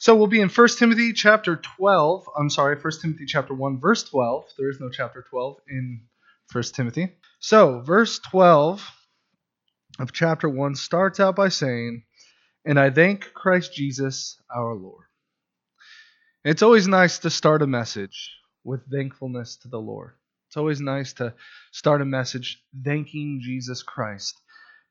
[0.00, 2.30] So we'll be in 1 Timothy chapter 12.
[2.38, 4.44] I'm sorry, 1 Timothy chapter 1, verse 12.
[4.56, 6.02] There is no chapter 12 in
[6.52, 7.14] 1 Timothy.
[7.40, 8.88] So, verse 12
[9.98, 12.04] of chapter 1 starts out by saying,
[12.64, 15.06] And I thank Christ Jesus our Lord.
[16.44, 18.30] It's always nice to start a message
[18.62, 20.12] with thankfulness to the Lord.
[20.46, 21.34] It's always nice to
[21.72, 24.40] start a message thanking Jesus Christ.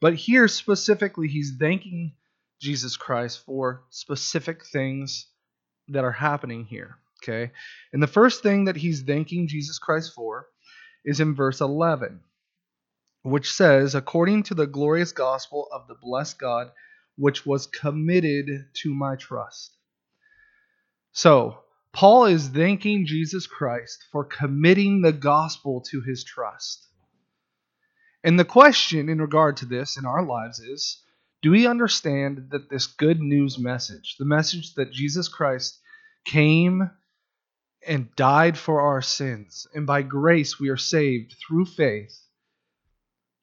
[0.01, 2.13] But here specifically, he's thanking
[2.59, 5.27] Jesus Christ for specific things
[5.89, 6.98] that are happening here.
[7.23, 7.52] Okay?
[7.93, 10.48] And the first thing that he's thanking Jesus Christ for
[11.05, 12.21] is in verse 11,
[13.23, 16.71] which says, According to the glorious gospel of the blessed God,
[17.15, 19.71] which was committed to my trust.
[21.13, 21.59] So,
[21.93, 26.85] Paul is thanking Jesus Christ for committing the gospel to his trust.
[28.23, 31.01] And the question in regard to this in our lives is
[31.41, 35.80] do we understand that this good news message, the message that Jesus Christ
[36.26, 36.90] came
[37.86, 42.18] and died for our sins, and by grace we are saved through faith,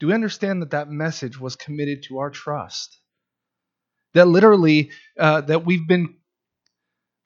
[0.01, 2.98] do we understand that that message was committed to our trust?
[4.12, 6.17] That literally, uh, that we've been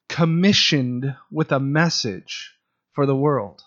[0.08, 2.52] commissioned with a message
[2.92, 3.62] for the world.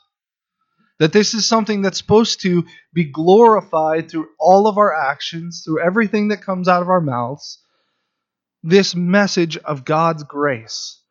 [1.02, 2.64] That this is something that's supposed to
[2.94, 7.58] be glorified through all of our actions, through everything that comes out of our mouths.
[8.62, 11.02] This message of God's grace.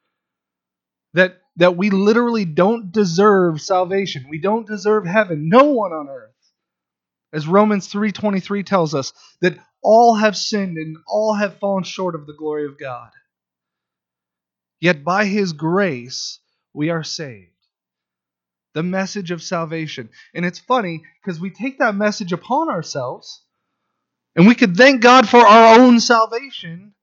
[1.14, 4.26] That, that we literally don't deserve salvation.
[4.30, 5.48] We don't deserve heaven.
[5.48, 6.36] No one on earth.
[7.32, 12.28] As Romans 3:23 tells us that all have sinned and all have fallen short of
[12.28, 13.10] the glory of God.
[14.78, 16.38] Yet by his grace
[16.72, 17.49] we are saved
[18.74, 20.10] the message of salvation.
[20.34, 23.42] And it's funny because we take that message upon ourselves
[24.36, 26.94] and we could thank God for our own salvation.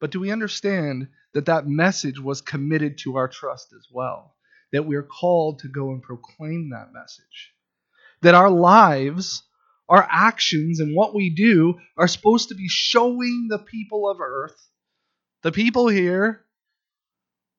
[0.00, 4.34] But do we understand that that message was committed to our trust as well?
[4.72, 7.52] That we're called to go and proclaim that message.
[8.22, 9.42] That our lives,
[9.88, 14.68] our actions, and what we do are supposed to be showing the people of earth,
[15.42, 16.44] the people here,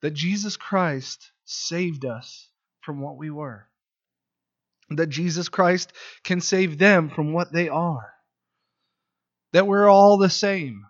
[0.02, 2.48] that Jesus Christ saved us
[2.82, 3.68] from what we were.
[4.90, 5.94] That Jesus Christ
[6.24, 8.14] can save them from what they are.
[9.54, 10.86] That we're all the same.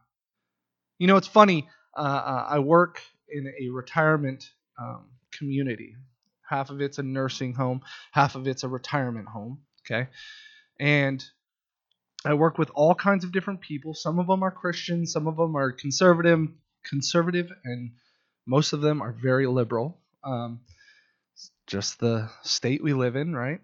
[0.97, 1.67] You know, it's funny.
[1.95, 4.49] Uh, uh, I work in a retirement
[4.79, 5.95] um, community.
[6.47, 7.81] Half of it's a nursing home,
[8.11, 9.61] half of it's a retirement home.
[9.85, 10.09] Okay.
[10.79, 11.23] And
[12.25, 13.93] I work with all kinds of different people.
[13.93, 16.47] Some of them are Christian, some of them are conservative,
[16.83, 17.91] conservative, and
[18.45, 19.97] most of them are very liberal.
[20.23, 20.59] Um,
[21.71, 23.61] just the state we live in, right?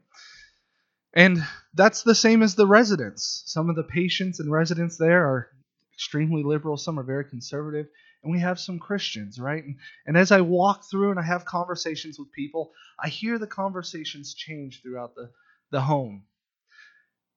[1.13, 3.43] And that's the same as the residents.
[3.47, 5.49] Some of the patients and residents there are
[5.93, 7.87] extremely liberal, some are very conservative,
[8.23, 9.61] and we have some Christians, right?
[9.61, 9.75] And,
[10.05, 14.33] and as I walk through and I have conversations with people, I hear the conversations
[14.33, 15.29] change throughout the,
[15.71, 16.23] the home.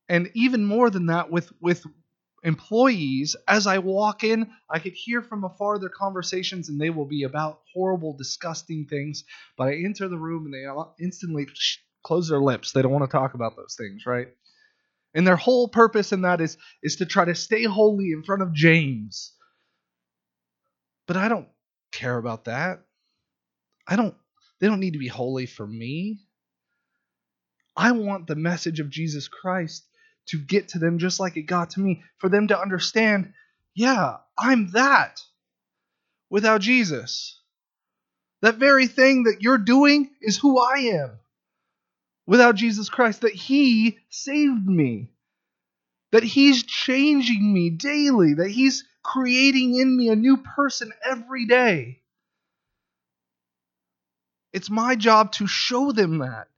[0.09, 1.85] And even more than that, with, with
[2.43, 7.07] employees, as I walk in, I could hear from afar their conversations, and they will
[7.07, 9.25] be about horrible, disgusting things.
[9.57, 11.47] But I enter the room, and they instantly
[12.03, 12.73] close their lips.
[12.73, 14.29] They don't want to talk about those things, right?
[15.15, 18.43] And their whole purpose in that is is to try to stay holy in front
[18.43, 19.35] of James.
[21.07, 21.49] But I don't
[21.93, 22.83] care about that.
[23.89, 24.15] I don't.
[24.61, 26.21] They don't need to be holy for me.
[27.77, 29.87] I want the message of Jesus Christ
[30.31, 33.33] to get to them just like it got to me, for them to understand,
[33.75, 35.21] yeah, I'm that
[36.29, 37.41] without Jesus.
[38.43, 41.19] That very thing that you're doing is who I am
[42.27, 45.11] without Jesus Christ, that He saved me,
[46.13, 52.01] that He's changing me daily, that He's creating in me a new person every day.
[54.53, 56.49] It's my job to show them that.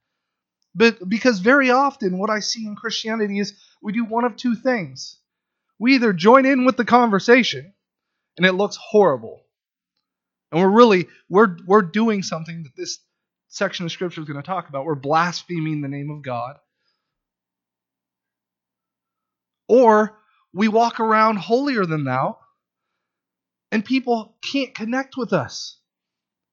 [0.74, 4.54] But because very often what I see in Christianity is we do one of two
[4.54, 5.18] things.
[5.78, 7.74] We either join in with the conversation
[8.36, 9.42] and it looks horrible.
[10.50, 12.98] And we're really we're we're doing something that this
[13.48, 14.84] section of scripture is going to talk about.
[14.84, 16.56] We're blaspheming the name of God.
[19.68, 20.18] Or
[20.54, 22.38] we walk around holier than thou
[23.72, 25.78] and people can't connect with us.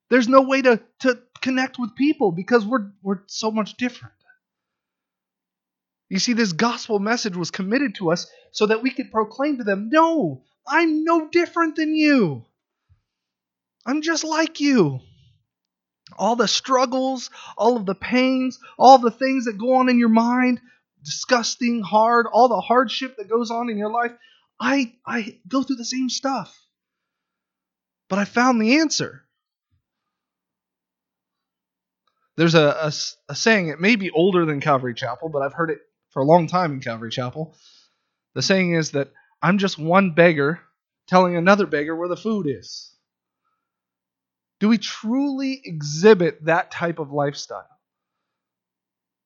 [0.10, 4.14] There's no way to, to connect with people because we're, we're so much different.
[6.10, 9.64] You see, this gospel message was committed to us so that we could proclaim to
[9.64, 12.46] them, No, I'm no different than you.
[13.86, 15.00] I'm just like you.
[16.18, 20.10] All the struggles, all of the pains, all the things that go on in your
[20.10, 20.60] mind,
[21.04, 24.12] disgusting, hard, all the hardship that goes on in your life,
[24.60, 26.56] I, I go through the same stuff.
[28.10, 29.24] But I found the answer.
[32.38, 32.92] There's a, a,
[33.30, 35.80] a, saying, it may be older than Calvary Chapel, but I've heard it
[36.12, 37.56] for a long time in Calvary Chapel.
[38.34, 39.12] The saying is that
[39.42, 40.62] I'm just one beggar
[41.08, 42.94] telling another beggar where the food is.
[44.60, 47.68] Do we truly exhibit that type of lifestyle?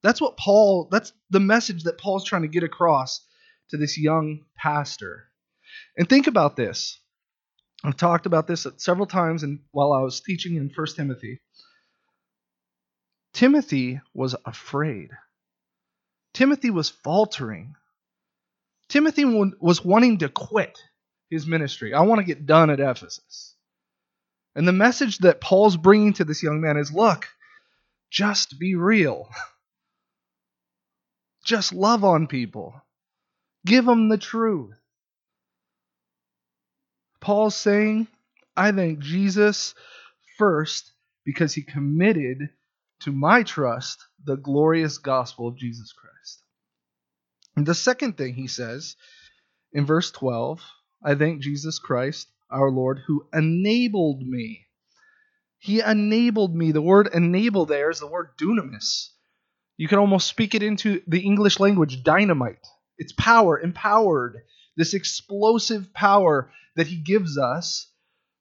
[0.04, 3.26] That's what Paul, that's the message that Paul's trying to get across
[3.70, 5.26] to this young pastor.
[5.98, 7.00] And think about this.
[7.84, 11.42] I've talked about this several times and while I was teaching in 1 Timothy.
[13.33, 15.09] Timothy was afraid.
[16.33, 17.75] Timothy was faltering.
[18.89, 20.77] Timothy was wanting to quit
[21.30, 21.94] his ministry.
[21.94, 23.56] I want to get done at Ephesus.
[24.56, 27.27] And the message that Paul's bringing to this young man is look,
[28.12, 29.30] just be real.
[31.44, 32.80] Just love on people.
[33.65, 34.77] Give them the truth.
[37.19, 38.07] Paul's saying,
[38.56, 39.74] I thank Jesus
[40.38, 40.91] first
[41.25, 42.50] because he committed
[43.04, 46.42] to my trust the glorious gospel of Jesus Christ.
[47.56, 48.96] And the second thing he says
[49.74, 50.62] in verse 12,
[51.04, 54.68] I thank Jesus Christ, our Lord, who enabled me.
[55.60, 56.72] He enabled me.
[56.72, 59.10] The word enable there is the word dunamis.
[59.78, 62.66] You can almost speak it into the English language dynamite.
[62.98, 64.44] It's power, empowered,
[64.78, 67.92] this explosive power that he gives us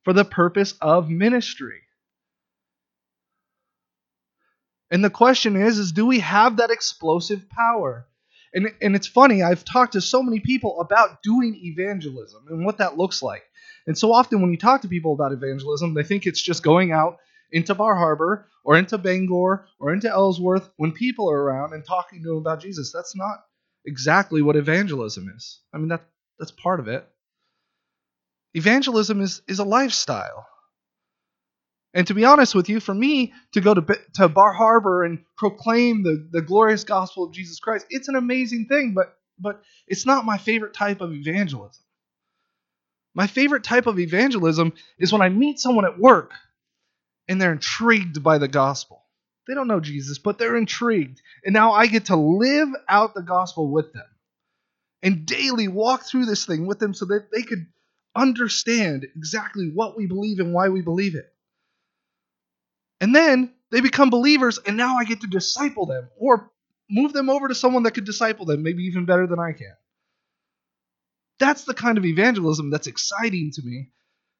[0.04, 1.81] for the purpose of ministry.
[4.92, 8.06] And the question is, is do we have that explosive power?
[8.52, 12.76] And, and it's funny, I've talked to so many people about doing evangelism and what
[12.78, 13.42] that looks like.
[13.86, 16.92] And so often when you talk to people about evangelism, they think it's just going
[16.92, 17.16] out
[17.50, 22.22] into Bar Harbor or into Bangor or into Ellsworth when people are around and talking
[22.22, 22.92] to them about Jesus.
[22.92, 23.38] That's not
[23.86, 25.60] exactly what evangelism is.
[25.72, 26.04] I mean that
[26.38, 27.08] that's part of it.
[28.52, 30.46] Evangelism is is a lifestyle.
[31.94, 35.24] And to be honest with you, for me to go to, to Bar Harbor and
[35.36, 40.06] proclaim the, the glorious gospel of Jesus Christ, it's an amazing thing, but, but it's
[40.06, 41.82] not my favorite type of evangelism.
[43.14, 46.32] My favorite type of evangelism is when I meet someone at work
[47.28, 49.02] and they're intrigued by the gospel.
[49.46, 51.20] They don't know Jesus, but they're intrigued.
[51.44, 54.06] And now I get to live out the gospel with them
[55.02, 57.66] and daily walk through this thing with them so that they could
[58.14, 61.31] understand exactly what we believe and why we believe it.
[63.02, 66.52] And then they become believers, and now I get to disciple them or
[66.88, 69.74] move them over to someone that could disciple them, maybe even better than I can.
[71.40, 73.90] That's the kind of evangelism that's exciting to me.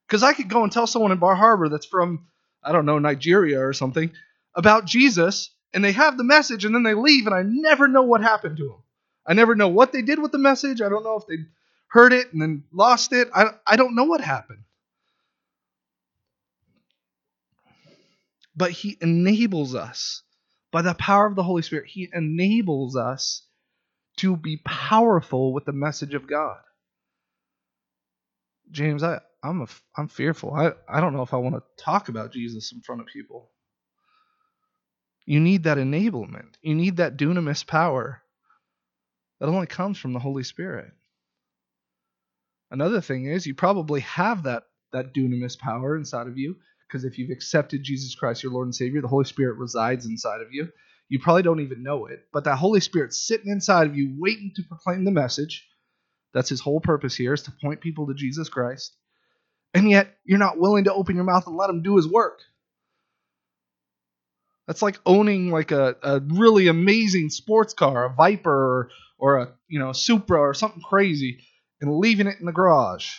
[0.07, 2.27] Because I could go and tell someone in Bar Harbor that's from,
[2.63, 4.11] I don't know, Nigeria or something
[4.55, 8.03] about Jesus, and they have the message, and then they leave, and I never know
[8.03, 8.83] what happened to them.
[9.27, 10.81] I never know what they did with the message.
[10.81, 11.43] I don't know if they
[11.87, 13.27] heard it and then lost it.
[13.35, 14.62] I, I don't know what happened.
[18.55, 20.23] But He enables us
[20.71, 21.87] by the power of the Holy Spirit.
[21.87, 23.45] He enables us
[24.17, 26.57] to be powerful with the message of God.
[28.71, 30.53] James, I, I'm a, I'm fearful.
[30.53, 33.49] I, I don't know if I want to talk about Jesus in front of people.
[35.25, 36.55] You need that enablement.
[36.61, 38.21] You need that dunamis power
[39.39, 40.91] that only comes from the Holy Spirit.
[42.71, 46.55] Another thing is you probably have that that dunamis power inside of you
[46.93, 50.41] because if you've accepted Jesus Christ, your Lord and Savior, the Holy Spirit resides inside
[50.41, 50.69] of you.
[51.09, 54.51] You probably don't even know it, but that Holy Spirit's sitting inside of you, waiting
[54.55, 55.67] to proclaim the message.
[56.35, 58.95] That's his whole purpose here, is to point people to Jesus Christ.
[59.73, 62.41] And yet, you're not willing to open your mouth and let him do his work.
[64.67, 69.53] That's like owning like a, a really amazing sports car, a Viper or, or a
[69.67, 71.39] you know Supra or something crazy,
[71.81, 73.15] and leaving it in the garage.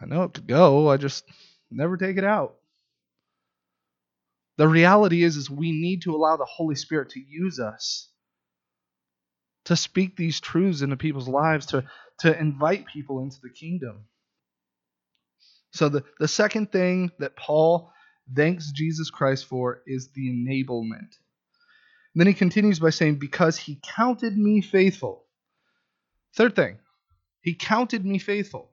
[0.00, 0.88] I know it could go.
[0.88, 1.24] I just
[1.70, 2.56] Never take it out.
[4.56, 8.08] The reality is, is we need to allow the Holy Spirit to use us
[9.66, 11.84] to speak these truths into people's lives, to,
[12.20, 14.04] to invite people into the kingdom.
[15.72, 17.92] So the, the second thing that Paul
[18.34, 21.10] thanks Jesus Christ for is the enablement.
[22.14, 25.24] And then he continues by saying, Because he counted me faithful.
[26.34, 26.78] Third thing,
[27.42, 28.70] he counted me faithful.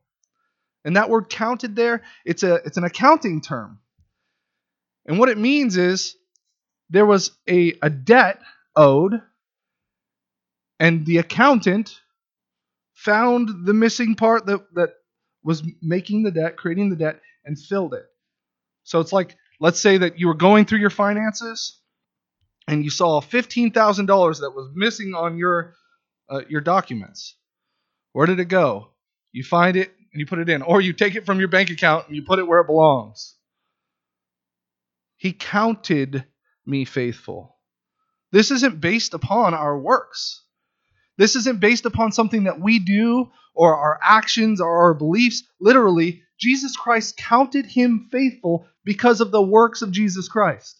[0.85, 3.79] And that word counted there, it's a it's an accounting term.
[5.05, 6.15] And what it means is
[6.89, 8.39] there was a, a debt
[8.75, 9.21] owed,
[10.79, 11.99] and the accountant
[12.93, 14.93] found the missing part that, that
[15.43, 18.05] was making the debt, creating the debt, and filled it.
[18.83, 21.79] So it's like, let's say that you were going through your finances
[22.67, 25.75] and you saw $15,000 that was missing on your
[26.29, 27.35] uh, your documents.
[28.13, 28.91] Where did it go?
[29.33, 31.72] You find it and you put it in, or you take it from your bank
[31.72, 33.36] account and you put it where it belongs.
[35.17, 36.25] He counted
[36.65, 37.58] me faithful.
[38.32, 40.43] This isn't based upon our works.
[41.17, 45.43] This isn't based upon something that we do or our actions or our beliefs.
[45.60, 50.79] Literally, Jesus Christ counted him faithful because of the works of Jesus Christ.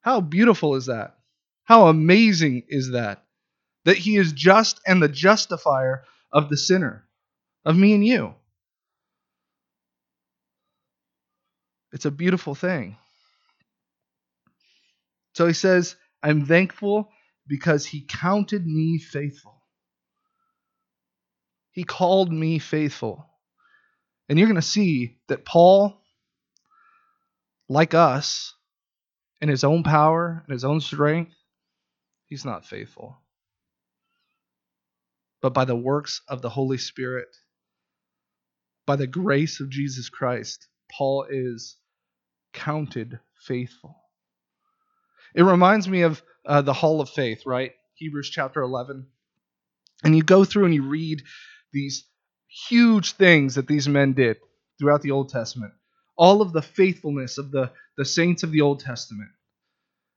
[0.00, 1.16] How beautiful is that?
[1.64, 3.24] How amazing is that?
[3.84, 7.06] That he is just and the justifier of the sinner,
[7.64, 8.34] of me and you.
[11.92, 12.96] It's a beautiful thing.
[15.34, 17.10] So he says, I'm thankful
[17.46, 19.62] because he counted me faithful.
[21.72, 23.28] He called me faithful.
[24.28, 26.00] And you're going to see that Paul,
[27.68, 28.54] like us,
[29.40, 31.34] in his own power and his own strength,
[32.26, 33.18] he's not faithful.
[35.42, 37.28] But by the works of the Holy Spirit,
[38.86, 41.76] by the grace of Jesus Christ, Paul is
[42.52, 43.96] counted faithful.
[45.34, 47.72] It reminds me of uh, the Hall of Faith, right?
[47.94, 49.06] Hebrews chapter 11.
[50.04, 51.22] And you go through and you read
[51.72, 52.04] these
[52.68, 54.36] huge things that these men did
[54.78, 55.72] throughout the Old Testament.
[56.16, 59.30] All of the faithfulness of the, the saints of the Old Testament.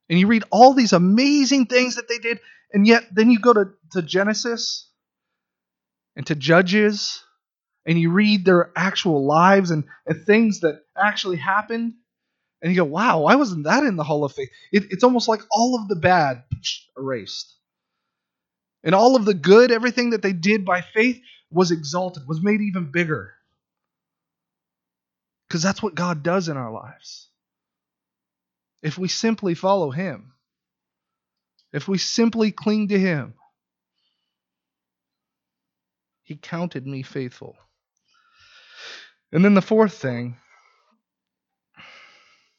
[0.09, 2.39] And you read all these amazing things that they did,
[2.71, 4.89] and yet then you go to, to Genesis
[6.15, 7.23] and to Judges,
[7.87, 11.93] and you read their actual lives and, and things that actually happened,
[12.61, 14.49] and you go, wow, why wasn't that in the Hall of Faith?
[14.73, 16.43] It, it's almost like all of the bad
[16.97, 17.55] erased.
[18.83, 22.59] And all of the good, everything that they did by faith, was exalted, was made
[22.59, 23.33] even bigger.
[25.47, 27.29] Because that's what God does in our lives.
[28.83, 30.33] If we simply follow Him,
[31.71, 33.35] if we simply cling to Him,
[36.23, 37.55] He counted me faithful.
[39.31, 40.37] And then the fourth thing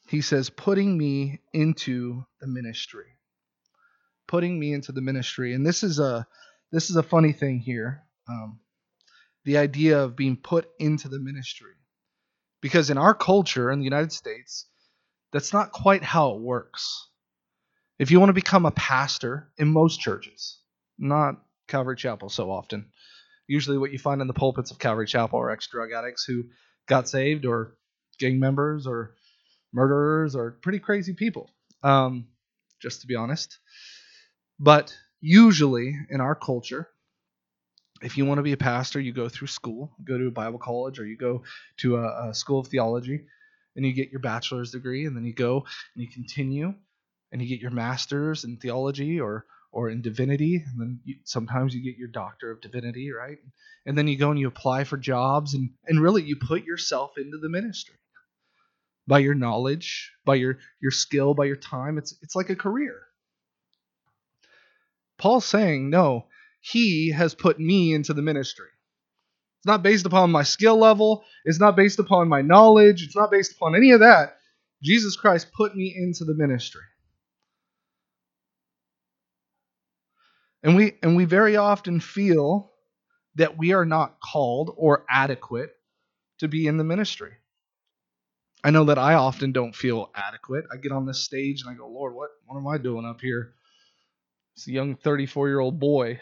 [0.09, 3.05] he says, putting me into the ministry.
[4.27, 5.53] Putting me into the ministry.
[5.53, 6.25] And this is a
[6.71, 8.03] this is a funny thing here.
[8.27, 8.59] Um,
[9.45, 11.73] the idea of being put into the ministry.
[12.61, 14.65] Because in our culture in the United States,
[15.31, 17.07] that's not quite how it works.
[17.99, 20.59] If you want to become a pastor in most churches,
[20.97, 21.35] not
[21.67, 22.89] Calvary Chapel so often,
[23.49, 26.43] usually what you find in the pulpits of Calvary Chapel are ex drug addicts who
[26.87, 27.75] got saved or
[28.19, 29.15] gang members or
[29.73, 31.49] murderers or pretty crazy people,
[31.83, 32.27] um,
[32.79, 33.57] just to be honest.
[34.59, 36.89] But usually in our culture,
[38.01, 40.59] if you want to be a pastor, you go through school, go to a Bible
[40.59, 41.41] college, or you go
[41.77, 43.25] to a, a school of theology,
[43.75, 45.65] and you get your bachelor's degree, and then you go
[45.95, 46.73] and you continue,
[47.31, 51.73] and you get your master's in theology or or in divinity, and then you, sometimes
[51.75, 53.37] you get your doctor of divinity, right?
[53.85, 57.11] And then you go and you apply for jobs, and and really you put yourself
[57.17, 57.95] into the ministry
[59.09, 61.97] by your knowledge, by your, your skill, by your time.
[61.97, 62.95] It's, it's like a career.
[65.17, 66.27] Paul's saying, no,
[66.61, 68.67] he has put me into the ministry.
[69.57, 73.31] It's not based upon my skill level, it's not based upon my knowledge, it's not
[73.31, 74.37] based upon any of that.
[74.81, 76.83] Jesus Christ put me into the ministry.
[80.63, 82.71] And we and we very often feel
[83.35, 85.71] that we are not called or adequate
[86.39, 87.33] to be in the ministry.
[88.63, 90.65] I know that I often don't feel adequate.
[90.71, 93.21] I get on this stage and I go, Lord, what, what am I doing up
[93.21, 93.53] here?
[94.55, 96.19] It's a young 34 year old boy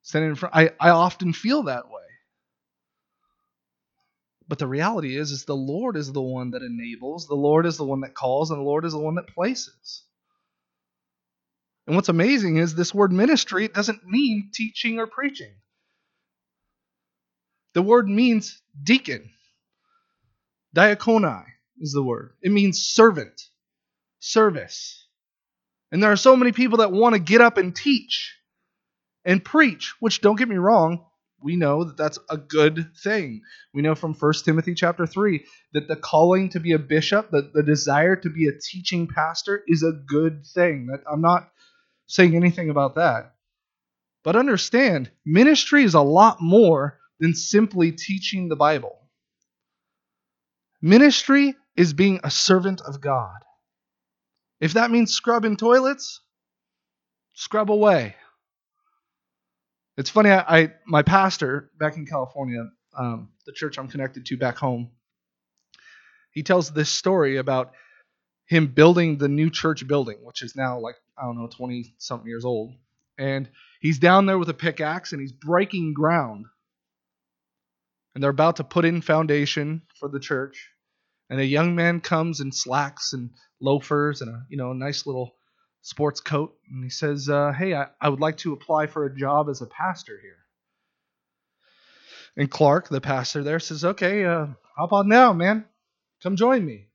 [0.00, 0.54] standing in front.
[0.56, 2.00] I, I often feel that way.
[4.48, 7.76] But the reality is, is the Lord is the one that enables, the Lord is
[7.76, 10.04] the one that calls, and the Lord is the one that places.
[11.86, 15.52] And what's amazing is this word ministry doesn't mean teaching or preaching.
[17.74, 19.30] The word means deacon.
[20.76, 21.44] Diakonai
[21.80, 22.34] is the word.
[22.42, 23.40] It means servant,
[24.20, 25.06] service.
[25.90, 28.36] And there are so many people that want to get up and teach
[29.24, 31.04] and preach, which don't get me wrong,
[31.42, 33.42] we know that that's a good thing.
[33.74, 37.50] We know from 1 Timothy chapter 3 that the calling to be a bishop, the,
[37.52, 40.86] the desire to be a teaching pastor is a good thing.
[40.86, 41.50] That I'm not
[42.12, 43.32] saying anything about that.
[44.22, 48.98] But understand, ministry is a lot more than simply teaching the Bible.
[50.82, 53.38] Ministry is being a servant of God.
[54.60, 56.20] If that means scrubbing toilets,
[57.32, 58.14] scrub away.
[59.96, 60.30] It's funny.
[60.30, 64.90] I, I my pastor back in California, um, the church I'm connected to back home,
[66.30, 67.72] he tells this story about
[68.44, 72.28] him building the new church building, which is now like I don't know, 20 something
[72.28, 72.74] years old,
[73.18, 73.48] and
[73.80, 76.46] he's down there with a pickaxe and he's breaking ground
[78.14, 80.70] and they're about to put in foundation for the church.
[81.30, 85.34] And a young man comes in slacks and loafers and a you know nice little
[85.80, 89.16] sports coat, and he says, uh, "Hey, I, I would like to apply for a
[89.16, 90.36] job as a pastor here."
[92.36, 95.64] And Clark, the pastor there, says, "Okay, uh, how about now, man?
[96.22, 96.88] Come join me."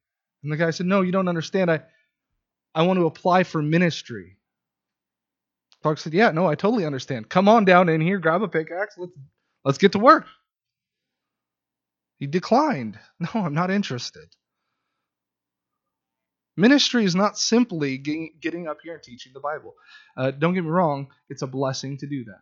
[0.44, 1.72] And the guy said, "No, you don't understand.
[1.72, 1.82] I
[2.78, 4.38] I want to apply for ministry."
[5.84, 7.30] Clark said, "Yeah, no, I totally understand.
[7.30, 8.96] Come on down in here, grab a pickaxe.
[8.98, 9.14] Let's
[9.66, 10.28] let's get to work."
[12.20, 13.00] He declined.
[13.20, 14.28] No, I'm not interested.
[16.58, 19.76] Ministry is not simply getting up here and teaching the Bible.
[20.16, 22.42] Uh, don't get me wrong, it's a blessing to do that.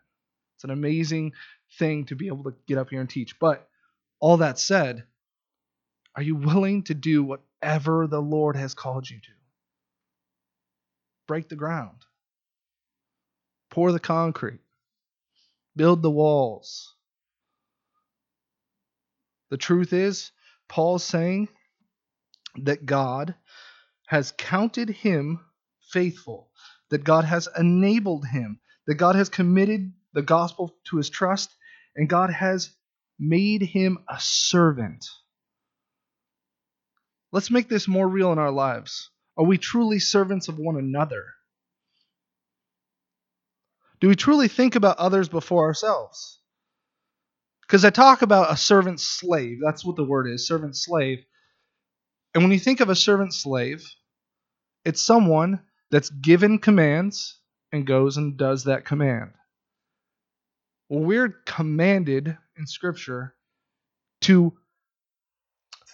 [0.56, 1.34] It's an amazing
[1.80, 3.40] thing to be able to get up here and teach.
[3.40, 3.68] But
[4.22, 5.04] all that said,
[6.16, 9.45] are you willing to do whatever the Lord has called you to?
[11.28, 11.98] Break the ground,
[13.72, 14.62] pour the concrete,
[15.76, 16.94] build the walls.
[19.50, 20.32] The truth is,
[20.68, 21.50] Paul's saying
[22.64, 23.36] that God
[24.08, 25.40] has counted him
[25.92, 26.52] faithful,
[26.90, 31.56] that God has enabled him, that God has committed the gospel to his trust,
[31.96, 32.70] and God has
[33.18, 35.06] made him a servant.
[37.32, 39.10] Let's make this more real in our lives.
[39.38, 41.26] Are we truly servants of one another?
[44.00, 46.40] Do we truly think about others before ourselves?
[47.62, 49.60] Because I talk about a servant slave.
[49.64, 51.26] That's what the word is servant slave.
[52.34, 53.84] And when you think of a servant slave,
[54.84, 57.40] it's someone that's given commands
[57.72, 59.32] and goes and does that command.
[60.90, 63.34] Well, we're commanded in Scripture
[64.22, 64.54] to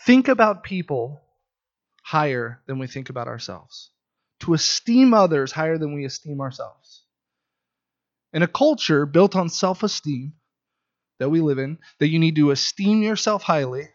[0.06, 1.22] think about people
[2.12, 3.90] higher than we think about ourselves,
[4.42, 7.06] to esteem others higher than we esteem ourselves.
[8.34, 10.34] In a culture built on self esteem
[11.20, 13.88] that we live in, that you need to esteem yourself highly,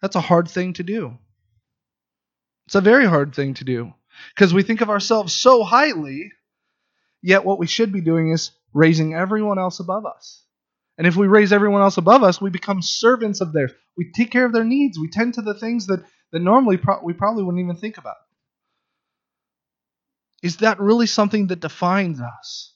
[0.00, 1.18] that's a hard thing to do.
[2.66, 3.92] It's a very hard thing to do
[4.32, 6.30] because we think of ourselves so highly,
[7.20, 10.44] yet what we should be doing is raising everyone else above us.
[10.96, 13.72] And if we raise everyone else above us, we become servants of theirs.
[13.96, 15.00] We take care of their needs.
[15.00, 18.16] We tend to the things that, that normally pro- we probably wouldn't even think about.
[20.42, 22.74] Is that really something that defines us?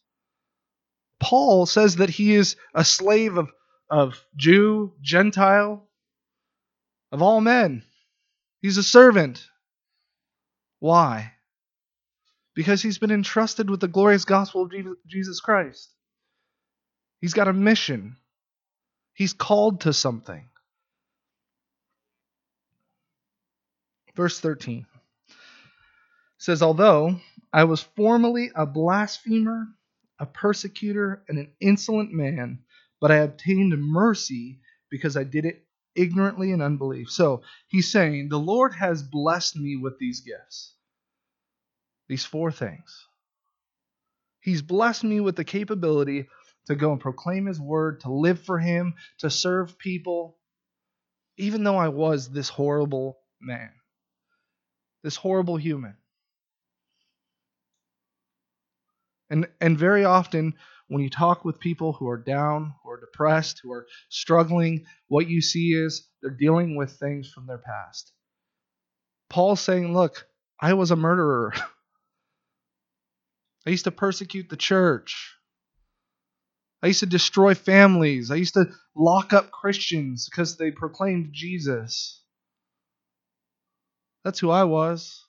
[1.21, 3.51] Paul says that he is a slave of,
[3.89, 5.87] of Jew, Gentile,
[7.13, 7.85] of all men.
[8.61, 9.47] He's a servant.
[10.81, 11.33] Why?
[12.55, 14.73] Because he's been entrusted with the glorious gospel of
[15.07, 15.91] Jesus Christ.
[17.21, 18.17] He's got a mission.
[19.15, 20.49] He's called to something.
[24.15, 24.87] Verse 13
[26.39, 27.21] says, Although
[27.53, 29.69] I was formerly a blasphemer,
[30.19, 32.61] a persecutor, and an insolent man,
[33.01, 37.11] but I obtained mercy because I did it ignorantly in unbelief.
[37.11, 40.75] So he's saying, The Lord has blessed me with these gifts,
[42.09, 43.07] these four things.
[44.41, 46.29] He's blessed me with the capability
[46.67, 50.37] to go and proclaim his word, to live for him, to serve people,
[51.37, 53.71] even though I was this horrible man,
[55.03, 55.97] this horrible human.
[59.31, 60.55] And, and very often,
[60.89, 65.29] when you talk with people who are down, who are depressed, who are struggling, what
[65.29, 68.13] you see is they're dealing with things from their past.
[69.31, 70.27] Paul's saying, Look,
[70.61, 71.55] I was a murderer.
[73.67, 75.35] I used to persecute the church.
[76.83, 78.31] I used to destroy families.
[78.31, 82.22] I used to lock up Christians because they proclaimed Jesus.
[84.25, 85.25] That's who I was.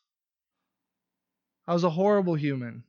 [1.67, 2.83] I was a horrible human.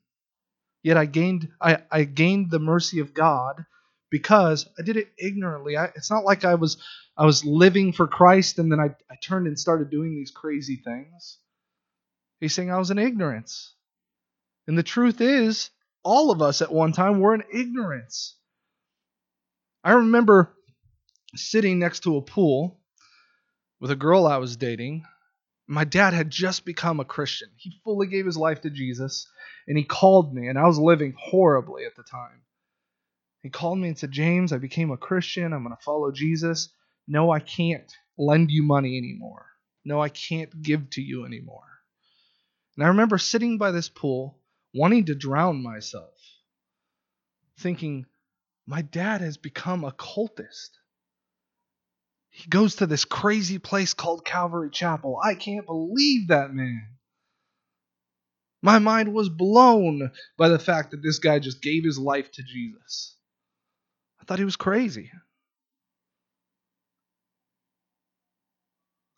[0.82, 3.64] Yet I gained I, I gained the mercy of God
[4.10, 5.76] because I did it ignorantly.
[5.76, 6.76] I, it's not like I was
[7.16, 10.76] I was living for Christ and then I, I turned and started doing these crazy
[10.76, 11.38] things.
[12.40, 13.72] He's saying I was in ignorance.
[14.66, 15.70] And the truth is,
[16.02, 18.36] all of us at one time were in ignorance.
[19.82, 20.54] I remember
[21.34, 22.80] sitting next to a pool
[23.80, 25.04] with a girl I was dating.
[25.66, 27.48] My dad had just become a Christian.
[27.56, 29.26] He fully gave his life to Jesus
[29.66, 32.42] and he called me, and I was living horribly at the time.
[33.42, 35.52] He called me and said, James, I became a Christian.
[35.52, 36.70] I'm going to follow Jesus.
[37.06, 39.46] No, I can't lend you money anymore.
[39.84, 41.66] No, I can't give to you anymore.
[42.76, 44.38] And I remember sitting by this pool,
[44.74, 46.14] wanting to drown myself,
[47.58, 48.06] thinking,
[48.66, 50.70] my dad has become a cultist.
[52.36, 55.20] He goes to this crazy place called Calvary Chapel.
[55.22, 56.88] I can't believe that man.
[58.60, 62.42] My mind was blown by the fact that this guy just gave his life to
[62.42, 63.16] Jesus.
[64.20, 65.12] I thought he was crazy.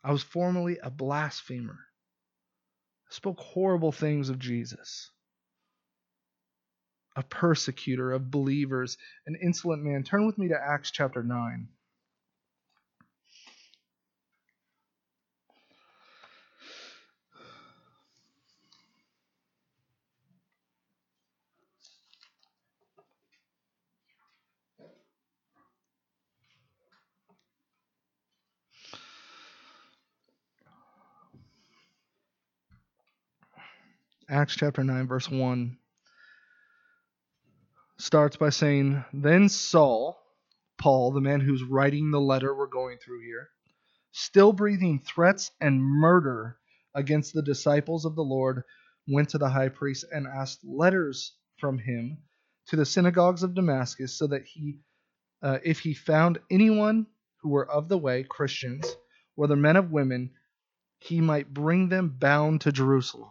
[0.05, 1.79] I was formerly a blasphemer.
[3.11, 5.11] I spoke horrible things of Jesus.
[7.17, 10.03] A persecutor of believers, an insolent man.
[10.03, 11.69] Turn with me to Acts chapter 9.
[34.37, 35.79] Acts chapter 9, verse 1
[37.97, 40.23] starts by saying, Then Saul,
[40.77, 43.49] Paul, the man who's writing the letter we're going through here,
[44.13, 46.59] still breathing threats and murder
[46.95, 48.65] against the disciples of the Lord,
[49.09, 52.19] went to the high priest and asked letters from him
[52.67, 54.81] to the synagogues of Damascus, so that he,
[55.43, 57.07] uh, if he found anyone
[57.39, 58.97] who were of the way, Christians,
[59.35, 60.33] whether men or women,
[60.99, 63.31] he might bring them bound to Jerusalem.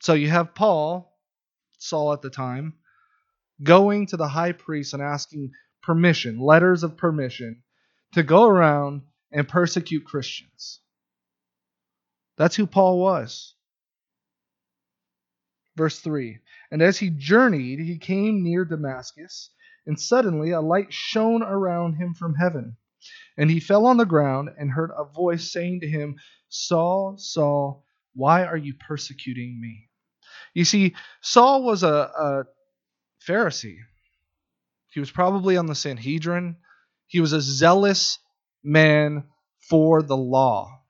[0.00, 1.14] So you have Paul,
[1.78, 2.74] Saul at the time,
[3.62, 7.62] going to the high priest and asking permission, letters of permission,
[8.14, 10.80] to go around and persecute Christians.
[12.38, 13.54] That's who Paul was.
[15.76, 16.38] Verse 3
[16.70, 19.50] And as he journeyed, he came near Damascus,
[19.86, 22.78] and suddenly a light shone around him from heaven.
[23.36, 26.16] And he fell on the ground and heard a voice saying to him,
[26.48, 27.84] Saul, Saul,
[28.14, 29.89] why are you persecuting me?
[30.54, 32.44] You see, Saul was a, a
[33.26, 33.78] Pharisee.
[34.90, 36.56] He was probably on the Sanhedrin.
[37.06, 38.18] He was a zealous
[38.62, 39.24] man
[39.68, 40.82] for the law.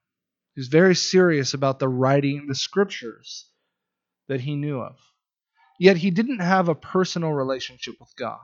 [0.55, 3.47] He was very serious about the writing, the scriptures
[4.27, 4.97] that he knew of.
[5.79, 8.39] Yet he didn't have a personal relationship with God.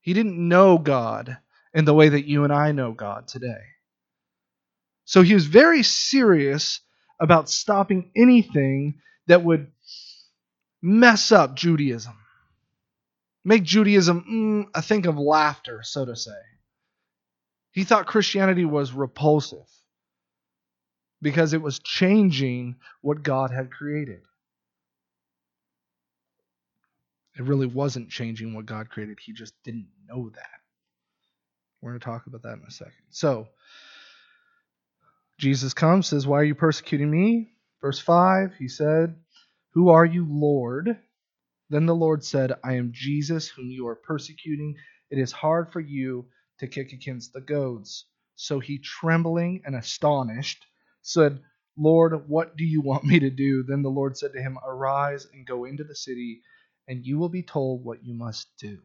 [0.00, 1.38] He didn't know God
[1.72, 3.62] in the way that you and I know God today.
[5.04, 6.80] So he was very serious
[7.20, 9.70] about stopping anything that would
[10.82, 12.16] mess up Judaism,
[13.44, 16.32] make Judaism mm, a thing of laughter, so to say.
[17.72, 19.66] He thought Christianity was repulsive
[21.22, 24.20] because it was changing what God had created.
[27.36, 29.18] It really wasn't changing what God created.
[29.20, 30.50] He just didn't know that.
[31.80, 32.92] We're going to talk about that in a second.
[33.10, 33.48] So,
[35.38, 37.53] Jesus comes, says, Why are you persecuting me?
[37.84, 39.14] Verse 5, he said,
[39.74, 40.96] Who are you, Lord?
[41.68, 44.76] Then the Lord said, I am Jesus, whom you are persecuting.
[45.10, 46.24] It is hard for you
[46.60, 48.06] to kick against the goads.
[48.36, 50.64] So he, trembling and astonished,
[51.02, 51.42] said,
[51.76, 53.64] Lord, what do you want me to do?
[53.64, 56.40] Then the Lord said to him, Arise and go into the city,
[56.88, 58.78] and you will be told what you must do.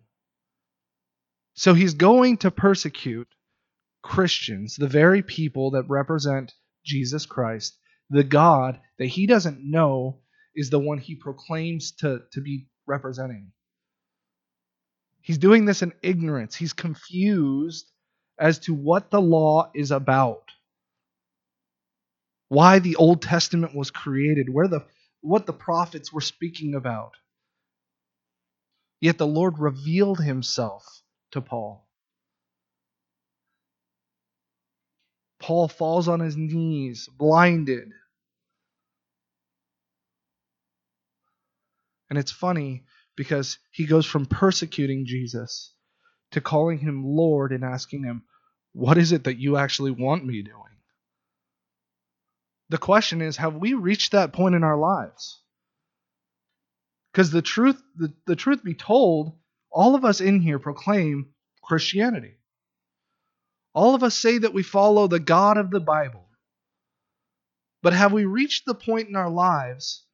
[1.54, 3.30] So he's going to persecute
[4.02, 7.78] Christians, the very people that represent Jesus Christ,
[8.10, 10.20] the God that he doesn't know
[10.56, 13.52] is the one he proclaims to, to be representing.
[15.22, 16.56] He's doing this in ignorance.
[16.56, 17.92] He's confused
[18.40, 20.52] as to what the law is about.
[22.48, 24.86] Why the Old Testament was created, where the
[25.22, 27.14] what the prophets were speaking about.
[29.02, 30.86] Yet the Lord revealed himself
[31.32, 31.89] to Paul.
[35.50, 37.90] Paul falls on his knees, blinded.
[42.08, 42.84] And it's funny
[43.18, 45.74] because he goes from persecuting Jesus
[46.34, 48.26] to calling him Lord and asking him,
[48.74, 50.78] What is it that you actually want me doing?
[52.70, 55.42] The question is, have we reached that point in our lives?
[57.12, 59.36] Because the truth, the, the truth be told,
[59.72, 61.34] all of us in here proclaim
[61.64, 62.39] Christianity.
[63.74, 66.26] All of us say that we follow the God of the Bible.
[67.82, 70.06] But have we reached the point in our lives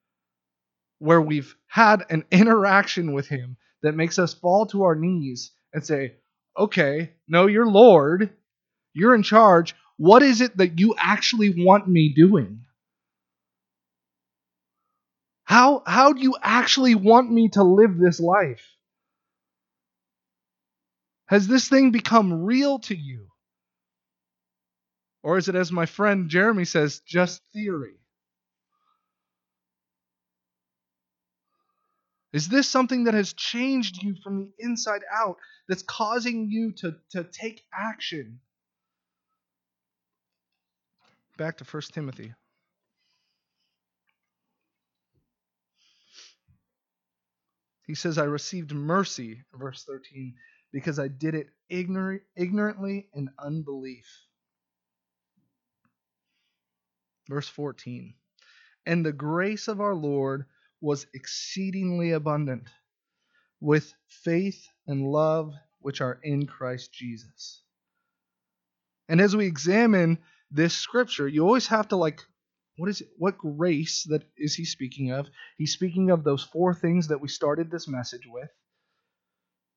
[0.99, 5.85] where we've had an interaction with Him that makes us fall to our knees and
[5.85, 6.15] say,
[6.57, 8.29] okay, no, you're Lord,
[8.93, 9.75] you're in charge.
[9.97, 12.61] What is it that you actually want me doing?
[15.45, 18.65] How, how do you actually want me to live this life?
[21.27, 23.27] Has this thing become real to you?
[25.25, 27.95] Or is it, as my friend Jeremy says, just theory?
[32.31, 36.97] Is this something that has changed you from the inside out, that's causing you to,
[37.13, 38.39] to take action?
[41.39, 42.31] Back to 1 Timothy.
[47.87, 50.35] He says, I received mercy, verse 13,
[50.71, 54.05] because I did it ignorant, ignorantly in unbelief.
[57.29, 58.13] Verse 14.
[58.85, 60.45] And the grace of our Lord
[60.81, 62.63] was exceedingly abundant
[63.59, 67.63] with faith and love which are in Christ Jesus.
[69.07, 70.19] And as we examine
[70.51, 72.21] this scripture, you always have to like
[72.77, 75.29] what is it, what grace that is he speaking of?
[75.57, 78.49] He's speaking of those four things that we started this message with.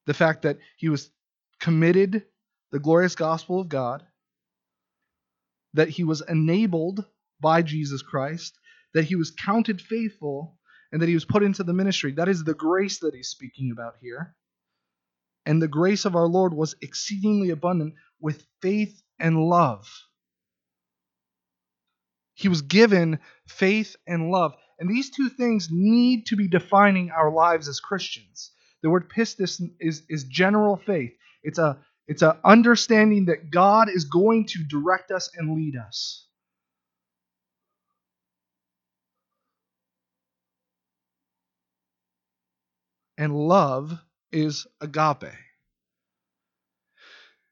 [0.06, 1.10] The fact that he was
[1.60, 2.24] committed
[2.70, 4.04] the glorious gospel of God,
[5.74, 7.04] that he was enabled
[7.40, 8.58] by Jesus Christ,
[8.94, 10.58] that he was counted faithful,
[10.92, 12.12] and that he was put into the ministry.
[12.12, 14.34] That is the grace that he's speaking about here.
[15.44, 19.88] And the grace of our Lord was exceedingly abundant with faith and love.
[22.34, 24.54] He was given faith and love.
[24.78, 28.52] And these two things need to be defining our lives as Christians.
[28.82, 31.12] The word pistis is, is general faith.
[31.42, 36.26] It's a it's an understanding that God is going to direct us and lead us.
[43.18, 43.98] And love
[44.32, 45.34] is agape.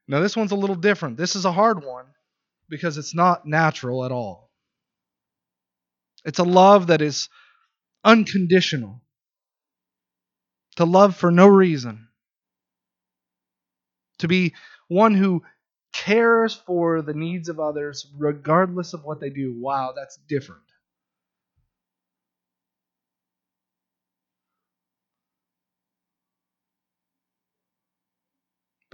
[0.07, 1.17] Now, this one's a little different.
[1.17, 2.05] This is a hard one
[2.69, 4.49] because it's not natural at all.
[6.25, 7.29] It's a love that is
[8.03, 9.01] unconditional,
[10.77, 12.07] to love for no reason,
[14.19, 14.53] to be
[14.87, 15.43] one who
[15.93, 19.53] cares for the needs of others regardless of what they do.
[19.59, 20.61] Wow, that's different.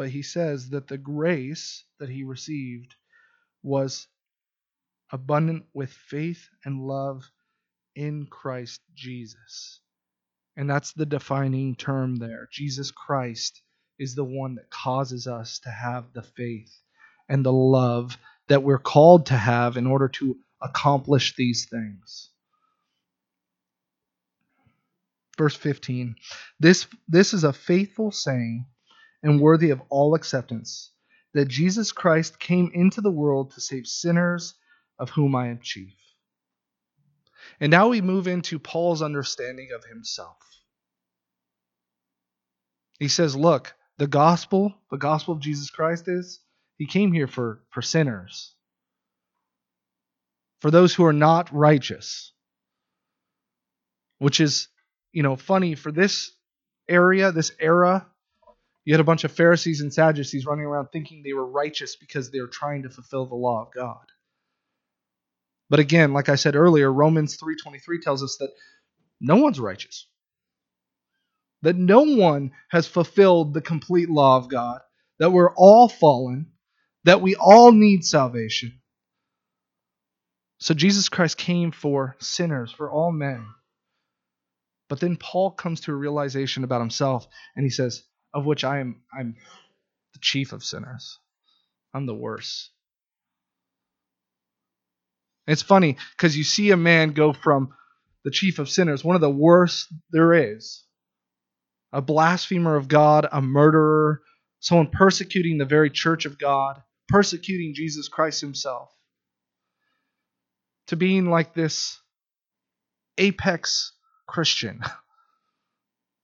[0.04, 2.94] But he says that the grace that he received
[3.62, 4.06] was
[5.14, 7.32] abundant with faith and love
[7.96, 9.80] in Christ Jesus.
[10.58, 12.50] And that's the defining term there.
[12.52, 13.62] Jesus Christ
[13.98, 16.78] is the one that causes us to have the faith
[17.30, 18.18] and the love
[18.50, 22.30] that we're called to have in order to accomplish these things.
[25.38, 26.18] Verse 15.
[26.60, 28.66] This this is a faithful saying
[29.24, 30.92] and worthy of all acceptance
[31.34, 34.54] that Jesus Christ came into the world to save sinners
[35.00, 35.96] of whom I am chief.
[37.60, 40.38] And now we move into Paul's understanding of himself.
[43.00, 46.40] He says, Look, the gospel, the gospel of Jesus Christ is,
[46.78, 48.54] he came here for, for sinners,
[50.62, 52.32] for those who are not righteous.
[54.20, 54.70] Which is,
[55.12, 56.32] you know, funny for this
[56.88, 58.08] area, this era.
[58.86, 62.32] You had a bunch of Pharisees and Sadducees running around thinking they were righteous because
[62.32, 64.06] they were trying to fulfill the law of God.
[65.70, 68.52] But again, like I said earlier, Romans 3:23 tells us that
[69.22, 70.08] no one's righteous
[71.64, 74.82] that no one has fulfilled the complete law of God,
[75.18, 76.52] that we're all fallen,
[77.06, 78.82] that we all need salvation.
[80.60, 83.48] So Jesus Christ came for sinners, for all men.
[84.90, 88.80] But then Paul comes to a realization about himself and he says, of which I
[88.80, 89.36] am I'm
[90.14, 91.20] the chief of sinners.
[91.94, 92.72] I'm the worst.
[95.48, 97.74] It's funny because you see a man go from
[98.24, 100.84] the chief of sinners, one of the worst there is,
[101.92, 104.22] a blasphemer of God, a murderer,
[104.60, 108.90] someone persecuting the very church of God, persecuting Jesus Christ himself,
[110.88, 112.00] to being like this
[113.18, 113.92] apex
[114.26, 114.82] Christian.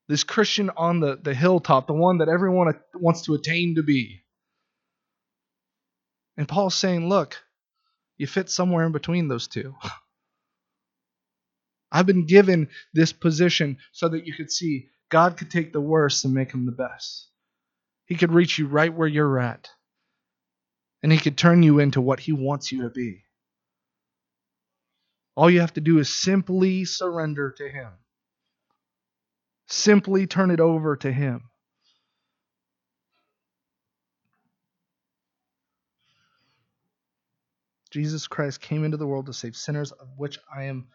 [0.09, 4.23] This Christian on the, the hilltop, the one that everyone wants to attain to be.
[6.35, 7.37] And Paul's saying, look,
[8.17, 9.75] you fit somewhere in between those two.
[11.91, 16.25] I've been given this position so that you could see God could take the worst
[16.25, 17.27] and make him the best.
[18.07, 19.69] He could reach you right where you're at.
[21.03, 23.25] And he could turn you into what he wants you to be.
[25.35, 27.91] All you have to do is simply surrender to him.
[29.69, 31.43] Simply turn it over to him.
[37.91, 40.87] Jesus Christ came into the world to save sinners, of which I am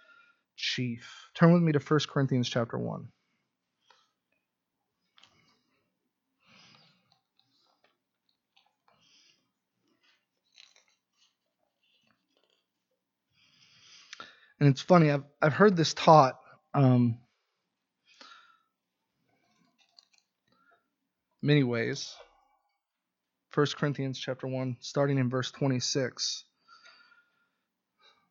[0.57, 1.29] chief.
[1.35, 3.09] Turn with me to 1 Corinthians chapter 1.
[14.61, 16.39] And it's funny, I've, I've heard this taught
[16.75, 17.19] um,
[21.45, 22.15] many ways.
[23.55, 26.45] 1 Corinthians chapter 1, starting in verse 26.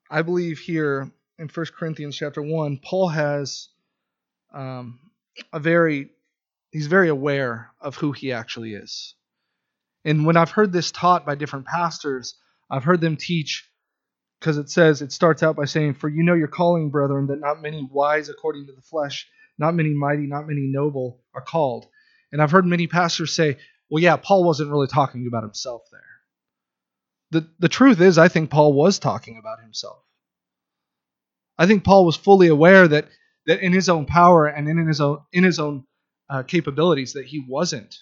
[0.10, 3.70] I believe here in 1 Corinthians chapter 1, Paul has
[4.54, 5.00] um,
[5.54, 6.10] a very,
[6.72, 9.14] he's very aware of who he actually is.
[10.04, 12.36] And when I've heard this taught by different pastors,
[12.70, 13.70] I've heard them teach
[14.40, 17.40] because it says, it starts out by saying, For you know your calling, brethren, that
[17.40, 21.86] not many wise according to the flesh, not many mighty, not many noble are called.
[22.34, 23.58] And I've heard many pastors say,
[23.90, 26.02] well, yeah, Paul wasn't really talking about himself there.
[27.30, 30.00] The, the truth is, I think Paul was talking about himself.
[31.60, 33.08] I think Paul was fully aware that,
[33.46, 35.86] that in his own power and in his own, in his own
[36.28, 37.96] uh, capabilities, that he wasn't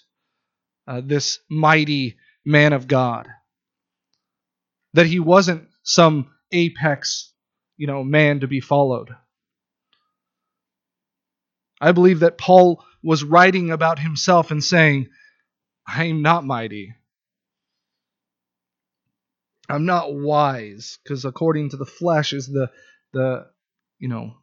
[0.88, 3.28] uh, this mighty man of God.
[4.94, 7.34] That he wasn't some apex,
[7.76, 9.14] you know, man to be followed.
[11.82, 15.08] I believe that Paul was writing about himself and saying,
[15.86, 16.94] I am not mighty.
[19.68, 22.70] I'm not wise, because according to the flesh is the
[23.12, 23.46] the
[23.98, 24.34] you know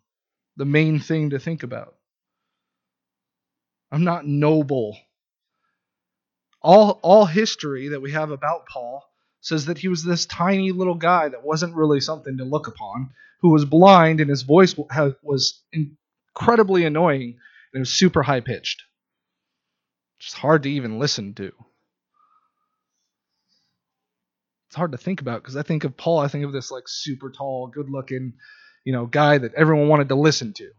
[0.58, 1.96] the main thing to think about.
[3.92, 4.98] I'm not noble.
[6.62, 9.04] All all history that we have about Paul
[9.42, 13.12] says that he was this tiny little guy that wasn't really something to look upon,
[13.42, 14.76] who was blind and his voice
[15.24, 17.38] was incredibly annoying
[17.74, 18.84] and it was super high pitched.
[20.20, 21.52] It's hard to even listen to.
[24.68, 26.88] It's hard to think about because I think of Paul, I think of this like
[26.88, 28.34] super tall, good looking,
[28.86, 30.70] you know, guy that everyone wanted to listen to.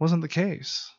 [0.00, 0.90] Wasn't the case.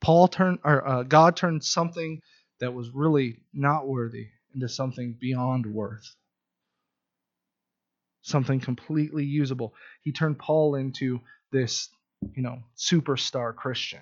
[0.00, 2.20] Paul turned, or uh, God turned something
[2.58, 6.16] that was really not worthy into something beyond worth.
[8.22, 9.72] Something completely usable.
[10.02, 11.20] He turned Paul into
[11.52, 11.88] this,
[12.34, 14.00] you know, superstar Christian.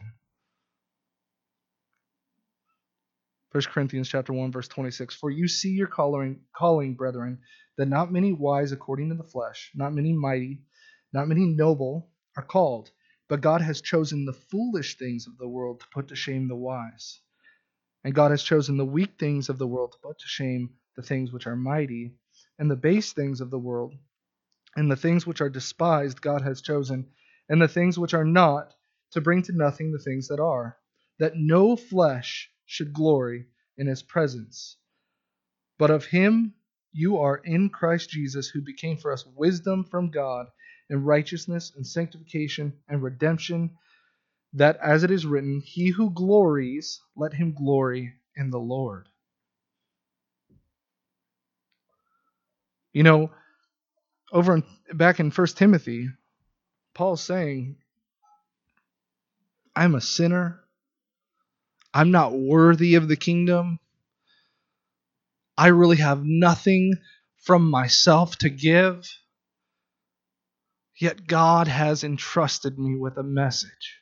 [3.52, 7.38] 1 Corinthians chapter 1 verse 26 For you see your calling, calling brethren
[7.78, 10.60] that not many wise according to the flesh not many mighty
[11.12, 12.90] not many noble are called
[13.28, 16.56] but God has chosen the foolish things of the world to put to shame the
[16.56, 17.20] wise
[18.04, 21.02] and God has chosen the weak things of the world to put to shame the
[21.02, 22.12] things which are mighty,
[22.58, 23.94] and the base things of the world,
[24.76, 27.06] and the things which are despised God has chosen,
[27.48, 28.74] and the things which are not,
[29.12, 30.76] to bring to nothing the things that are,
[31.18, 34.76] that no flesh should glory in his presence.
[35.78, 36.54] But of him
[36.92, 40.46] you are in Christ Jesus, who became for us wisdom from God,
[40.88, 43.76] and righteousness, and sanctification, and redemption
[44.54, 49.08] that as it is written, He who glories, let him glory in the Lord.
[52.92, 53.30] You know,
[54.32, 56.08] over in, back in 1 Timothy,
[56.94, 57.76] Paul's saying,
[59.74, 60.60] I'm a sinner.
[61.92, 63.78] I'm not worthy of the kingdom.
[65.56, 66.94] I really have nothing
[67.42, 69.08] from myself to give.
[70.96, 74.00] Yet God has entrusted me with a message.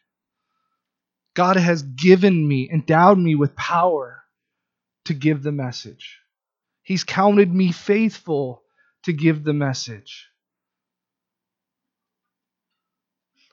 [1.35, 4.23] God has given me, endowed me with power
[5.07, 6.19] to give the message.
[6.83, 8.63] He's counted me faithful
[9.05, 10.29] to give the message.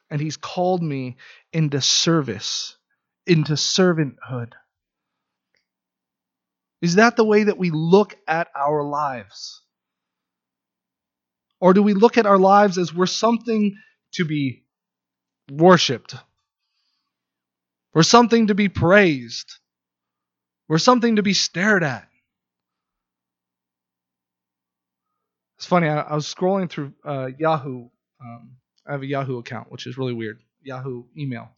[0.10, 1.18] And He's called me
[1.54, 2.78] into service,
[3.28, 4.54] into servanthood.
[6.82, 9.62] Is that the way that we look at our lives?
[11.60, 13.76] Or do we look at our lives as we're something
[14.14, 14.64] to be
[15.52, 16.16] worshiped,
[17.94, 19.56] we're something to be praised.
[20.68, 22.08] We're something to be stared at.
[25.58, 27.90] It's funny, I, I was scrolling through uh, Yahoo.
[28.24, 28.52] Um,
[28.90, 30.40] I have a Yahoo account, which is really weird.
[30.64, 31.50] Yahoo email.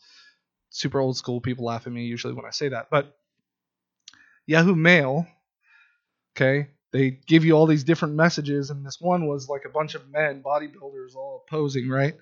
[0.70, 1.42] Super old school.
[1.42, 2.90] People laugh at me usually when I say that.
[2.92, 3.18] But
[4.46, 5.26] Yahoo Mail,
[6.36, 9.96] okay, they give you all these different messages, and this one was like a bunch
[9.96, 12.16] of men, bodybuilders, all posing, right?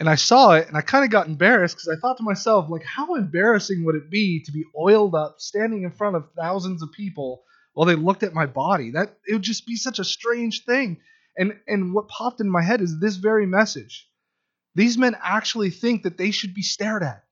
[0.00, 2.70] and I saw it and I kind of got embarrassed because I thought to myself,
[2.70, 6.82] like, how embarrassing would it be to be oiled up, standing in front of thousands
[6.82, 7.42] of people
[7.74, 8.92] while they looked at my body?
[8.92, 11.00] That it would just be such a strange thing.
[11.40, 14.06] And and what popped in my head is this very message.
[14.76, 17.24] These men actually think that they should be stared at.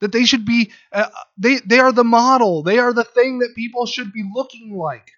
[0.00, 2.64] That they should be uh, they they are the model.
[2.64, 5.12] They are the thing that people should be looking like.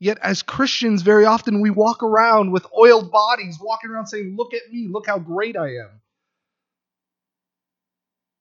[0.00, 4.52] Yet, as Christians, very often we walk around with oiled bodies, walking around saying, Look
[4.52, 6.00] at me, look how great I am.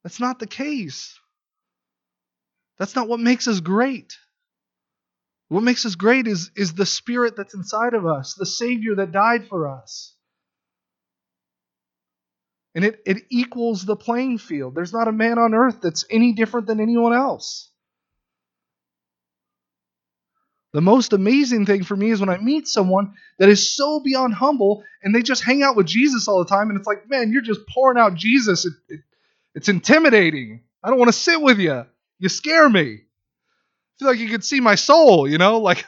[0.03, 1.19] That's not the case.
[2.79, 4.17] That's not what makes us great.
[5.51, 9.11] What makes us great is, is the Spirit that's inside of us, the Savior that
[9.11, 10.15] died for us.
[12.73, 14.75] And it, it equals the playing field.
[14.75, 17.69] There's not a man on earth that's any different than anyone else.
[20.71, 24.33] The most amazing thing for me is when I meet someone that is so beyond
[24.33, 27.33] humble and they just hang out with Jesus all the time, and it's like, man,
[27.33, 28.65] you're just pouring out Jesus.
[28.65, 28.99] It, it,
[29.53, 30.61] it's intimidating.
[30.81, 31.85] I don't want to sit with you.
[32.19, 33.01] You scare me.
[34.01, 35.59] Feel like you could see my soul, you know?
[35.71, 35.85] Like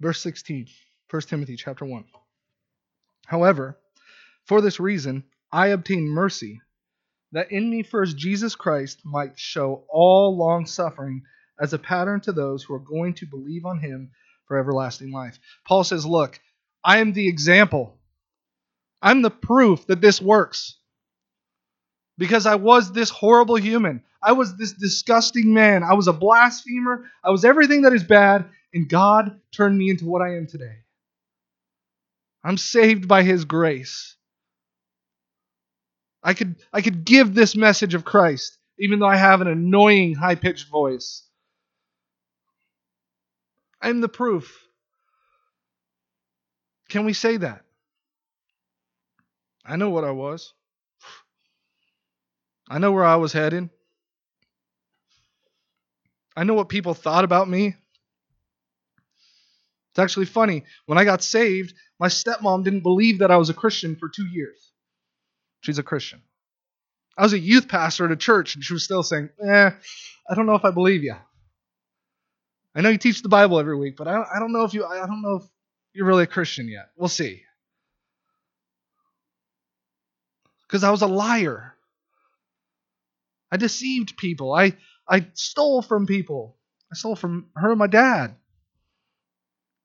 [0.00, 0.68] Verse 16,
[1.10, 2.04] 1 Timothy chapter 1.
[3.26, 3.78] However,
[4.46, 6.60] for this reason I obtained mercy,
[7.32, 11.22] that in me first Jesus Christ might show all long suffering
[11.60, 14.10] as a pattern to those who are going to believe on him
[14.46, 15.38] for everlasting life.
[15.66, 16.40] Paul says, Look,
[16.84, 17.95] I am the example.
[19.02, 20.78] I'm the proof that this works.
[22.18, 24.02] Because I was this horrible human.
[24.22, 25.82] I was this disgusting man.
[25.84, 27.04] I was a blasphemer.
[27.22, 30.78] I was everything that is bad, and God turned me into what I am today.
[32.42, 34.16] I'm saved by his grace.
[36.22, 40.14] I could I could give this message of Christ even though I have an annoying
[40.14, 41.22] high-pitched voice.
[43.80, 44.66] I'm the proof.
[46.88, 47.62] Can we say that?
[49.66, 50.52] I know what I was.
[52.68, 53.70] I know where I was heading.
[56.36, 57.74] I know what people thought about me.
[59.90, 60.64] It's actually funny.
[60.84, 64.26] When I got saved, my stepmom didn't believe that I was a Christian for two
[64.26, 64.72] years.
[65.62, 66.20] She's a Christian.
[67.16, 69.70] I was a youth pastor at a church, and she was still saying, Eh,
[70.28, 71.16] I don't know if I believe you.
[72.74, 75.06] I know you teach the Bible every week, but I don't, know if you I
[75.06, 75.44] don't know if
[75.94, 76.90] you're really a Christian yet.
[76.94, 77.45] We'll see.
[80.66, 81.74] Because I was a liar.
[83.50, 84.52] I deceived people.
[84.54, 84.76] I
[85.08, 86.56] I stole from people.
[86.92, 88.34] I stole from her and my dad.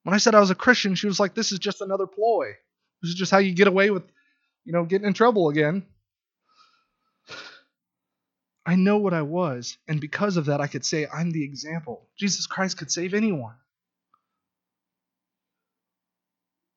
[0.04, 2.54] When I said I was a Christian, she was like, "This is just another ploy.
[3.02, 4.04] This is just how you get away with,
[4.66, 5.86] you know, getting in trouble again."
[8.66, 12.08] I know what I was, and because of that, I could say I'm the example.
[12.18, 13.56] Jesus Christ could save anyone.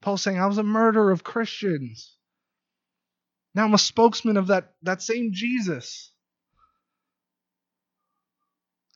[0.00, 2.14] Paul's saying I was a murderer of Christians.
[3.54, 6.10] Now I'm a spokesman of that, that same Jesus.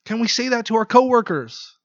[0.05, 1.75] Can we say that to our coworkers?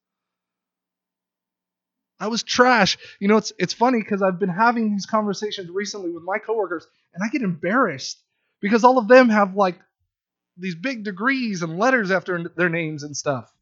[2.18, 2.97] I was trash.
[3.20, 6.87] You know, it's it's funny because I've been having these conversations recently with my coworkers,
[7.12, 8.22] and I get embarrassed
[8.61, 9.79] because all of them have like
[10.57, 13.53] these big degrees and letters after their names and stuff.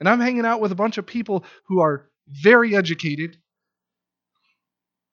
[0.00, 3.36] And I'm hanging out with a bunch of people who are very educated,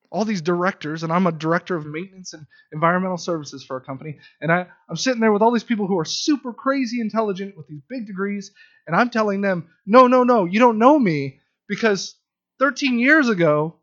[0.10, 4.20] all these directors, and I'm a director of maintenance and environmental services for a company.
[4.41, 7.68] And I, I'm sitting there with all these people who are super crazy intelligent with
[7.68, 8.51] these big degrees,
[8.86, 12.16] and I'm telling them, no, no, no, you don't know me because
[12.60, 13.76] 13 years ago,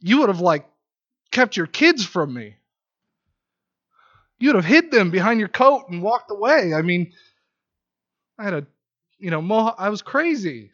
[0.00, 0.66] you would have like
[1.30, 2.56] kept your kids from me.
[4.38, 6.74] You'd have hid them behind your coat and walked away.
[6.74, 7.12] I mean,
[8.38, 8.66] I had a,
[9.18, 10.72] you know, mo- I was crazy.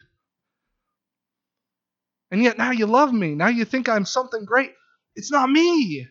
[2.31, 3.35] And yet now you love me.
[3.35, 4.71] Now you think I'm something great.
[5.15, 6.07] It's not me.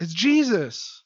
[0.00, 1.02] It's Jesus.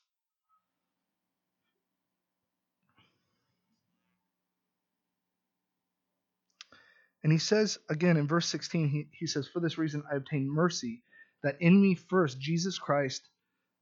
[7.22, 10.50] And he says again in verse 16, he, he says, For this reason I obtained
[10.50, 11.02] mercy,
[11.42, 13.28] that in me first Jesus Christ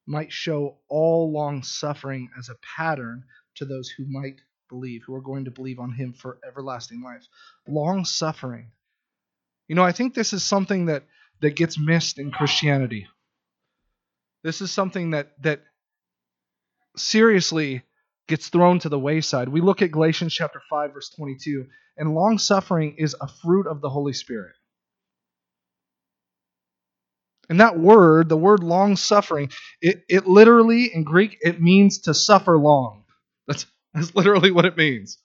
[0.07, 3.24] might show all long suffering as a pattern
[3.57, 7.26] to those who might believe, who are going to believe on him for everlasting life.
[7.66, 8.70] Long suffering.
[9.68, 11.04] You know, I think this is something that,
[11.40, 13.06] that gets missed in Christianity.
[14.42, 15.62] This is something that that
[16.96, 17.82] seriously
[18.28, 19.48] gets thrown to the wayside.
[19.48, 23.80] We look at Galatians chapter 5 verse 22, and long suffering is a fruit of
[23.80, 24.54] the Holy Spirit.
[27.48, 29.50] And that word, the word long suffering,
[29.80, 33.04] it, it literally in Greek it means to suffer long.
[33.46, 33.66] That's
[33.97, 35.18] that's literally what it means.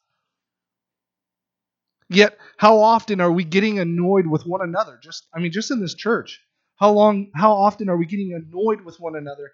[2.09, 4.99] Yet, how often are we getting annoyed with one another?
[5.01, 6.41] Just, I mean, just in this church,
[6.77, 9.51] how long, how often are we getting annoyed with one another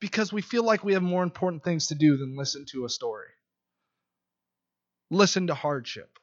[0.00, 2.90] because we feel like we have more important things to do than listen to a
[2.90, 3.28] story,
[5.10, 6.18] listen to hardship.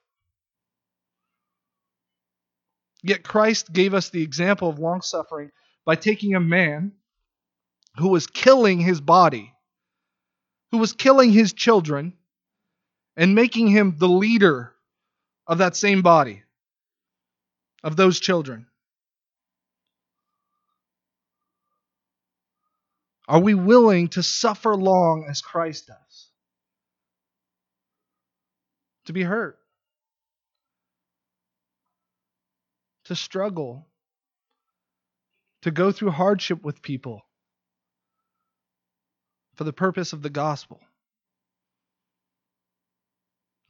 [3.04, 5.52] Yet Christ gave us the example of long suffering
[5.86, 6.92] by taking a man
[7.98, 9.51] who was killing his body,
[10.72, 12.14] who was killing his children,
[13.18, 14.74] and making him the leader
[15.46, 16.44] of that same body,
[17.84, 18.66] of those children.
[23.28, 26.30] Are we willing to suffer long as Christ does?
[29.06, 29.58] To be hurt?
[33.06, 33.88] To struggle?
[35.64, 37.26] To go through hardship with people
[39.62, 40.82] for the purpose of the gospel?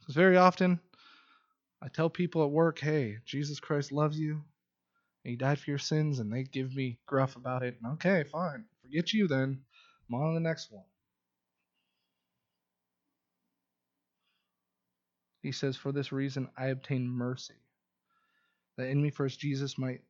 [0.00, 0.80] Because very often
[1.82, 4.42] I tell people at work, hey, Jesus Christ loves you.
[5.22, 7.76] He died for your sins, and they give me gruff about it.
[7.86, 8.64] Okay, fine.
[8.80, 9.60] Forget you then.
[10.08, 10.86] I'm on to the next one.
[15.42, 17.60] He says, For this reason I obtained mercy,
[18.78, 20.00] that in me first Jesus might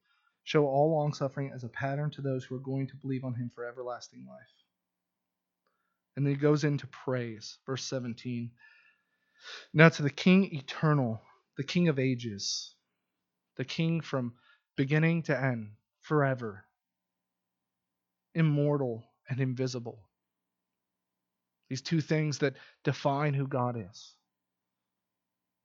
[0.45, 3.51] show all longsuffering as a pattern to those who are going to believe on him
[3.53, 4.62] for everlasting life.
[6.17, 8.51] And then he goes into praise, verse 17.
[9.73, 11.21] Now to the King eternal,
[11.57, 12.75] the King of ages,
[13.57, 14.35] the King from
[14.77, 16.65] beginning to end, forever,
[18.35, 19.99] immortal and invisible.
[21.69, 22.55] These two things that
[22.85, 24.15] define who God is.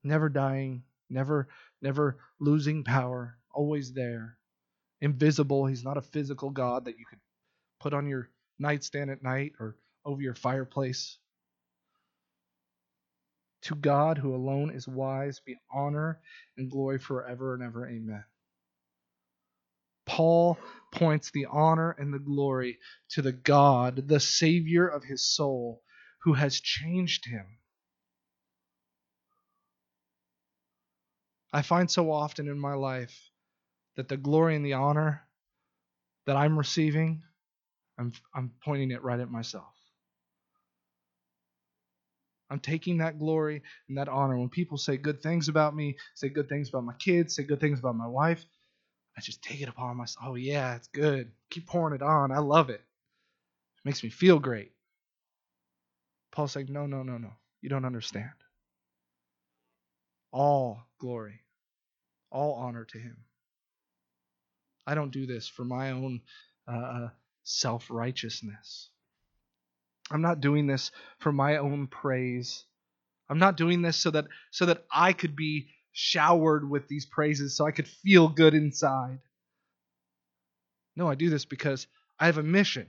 [0.04, 1.50] Never dying, never
[1.82, 4.38] never losing power, always there.
[5.02, 7.20] Invisible, he's not a physical God that you could
[7.80, 9.76] put on your nightstand at night or
[10.08, 11.20] over your fireplace.
[13.64, 16.20] To God, who alone is wise, be honor
[16.58, 17.88] and glory forever and ever.
[17.88, 18.24] Amen.
[20.06, 20.58] Paul
[20.94, 22.80] points the honor and the glory
[23.12, 25.84] to the God, the Savior of his soul,
[26.24, 27.46] who has changed him.
[31.54, 33.32] I find so often in my life
[33.98, 35.24] that the glory and the honor
[36.28, 37.24] that I'm receiving,
[38.00, 39.77] I'm, I'm pointing it right at myself.
[42.50, 44.38] I'm taking that glory and that honor.
[44.38, 47.60] When people say good things about me, say good things about my kids, say good
[47.62, 48.46] things about my wife,
[49.18, 50.26] I just take it upon myself.
[50.30, 51.32] Oh, yeah, it's good.
[51.52, 52.32] Keep pouring it on.
[52.32, 52.82] I love it.
[52.82, 54.74] It makes me feel great.
[56.32, 57.32] Paul's like, no, no, no, no.
[57.62, 58.30] You don't understand.
[60.32, 61.42] All glory,
[62.32, 63.18] all honor to him.
[64.88, 66.22] I don't do this for my own
[66.68, 67.10] uh,
[67.44, 68.90] self righteousness.
[70.12, 72.66] I'm not doing this for my own praise.
[73.30, 77.56] I'm not doing this so that so that I could be showered with these praises
[77.58, 79.20] so I could feel good inside.
[80.96, 81.88] No, I do this because
[82.20, 82.88] I have a mission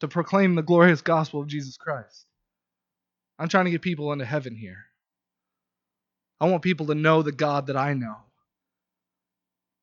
[0.00, 2.26] to proclaim the glorious gospel of Jesus Christ.
[3.38, 4.84] I'm trying to get people into heaven here.
[6.40, 8.16] I want people to know the God that I know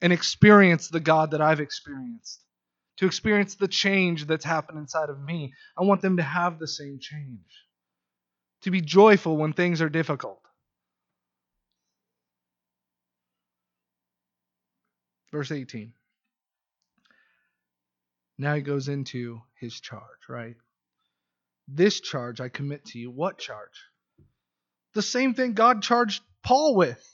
[0.02, 2.44] and experience the God that I've experienced,
[3.00, 5.54] to experience the change that's happened inside of me.
[5.78, 7.66] I want them to have the same change,
[8.62, 10.42] to be joyful when things are difficult,
[15.32, 15.94] Verse 18.
[18.38, 20.56] Now he goes into his charge, right?
[21.68, 23.12] This charge I commit to you.
[23.12, 23.84] What charge?
[24.94, 27.06] The same thing God charged Paul with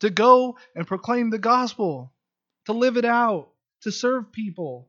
[0.00, 2.12] to go and proclaim the gospel,
[2.66, 3.51] to live it out,
[3.82, 4.88] to serve people,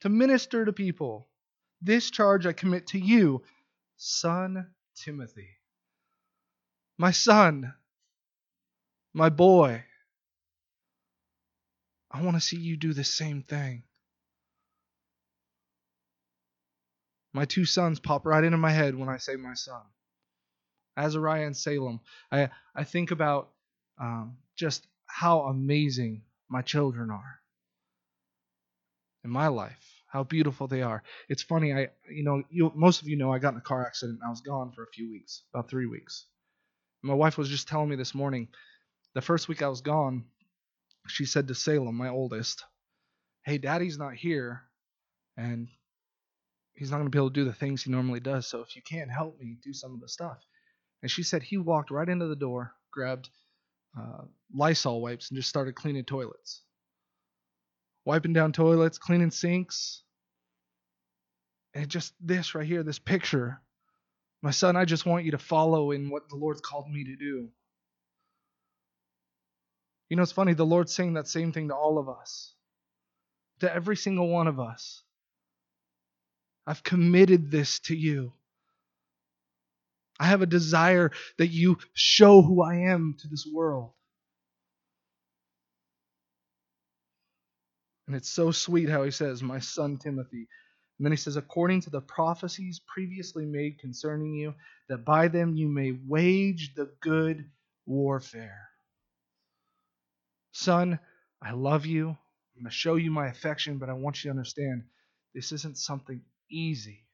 [0.00, 1.28] to minister to people.
[1.80, 3.42] This charge I commit to you,
[3.96, 5.48] son Timothy.
[6.98, 7.74] My son,
[9.12, 9.84] my boy.
[12.10, 13.84] I want to see you do the same thing.
[17.32, 19.80] My two sons pop right into my head when I say my son.
[20.98, 22.00] Azariah and Salem.
[22.30, 23.50] I, I think about
[23.98, 27.41] um, just how amazing my children are
[29.24, 31.02] in my life, how beautiful they are.
[31.28, 33.86] It's funny, I you know, you, most of you know I got in a car
[33.86, 36.26] accident and I was gone for a few weeks, about three weeks.
[37.02, 38.48] My wife was just telling me this morning,
[39.14, 40.24] the first week I was gone,
[41.08, 42.64] she said to Salem, my oldest,
[43.44, 44.62] Hey, daddy's not here,
[45.36, 45.68] and
[46.74, 48.46] he's not going to be able to do the things he normally does.
[48.46, 50.38] So if you can't help me do some of the stuff.
[51.02, 53.28] And she said he walked right into the door, grabbed
[53.98, 54.22] uh,
[54.54, 56.62] Lysol wipes, and just started cleaning toilets.
[58.04, 60.02] Wiping down toilets, cleaning sinks.
[61.74, 63.60] And just this right here, this picture.
[64.42, 67.16] My son, I just want you to follow in what the Lord's called me to
[67.16, 67.48] do.
[70.10, 72.52] You know, it's funny, the Lord's saying that same thing to all of us,
[73.60, 75.02] to every single one of us.
[76.66, 78.32] I've committed this to you.
[80.20, 83.92] I have a desire that you show who I am to this world.
[88.12, 90.46] And it's so sweet how he says, My son Timothy.
[90.98, 94.52] And then he says, According to the prophecies previously made concerning you,
[94.90, 97.48] that by them you may wage the good
[97.86, 98.68] warfare.
[100.52, 100.98] Son,
[101.42, 102.10] I love you.
[102.10, 104.82] I'm going to show you my affection, but I want you to understand
[105.34, 107.06] this isn't something easy.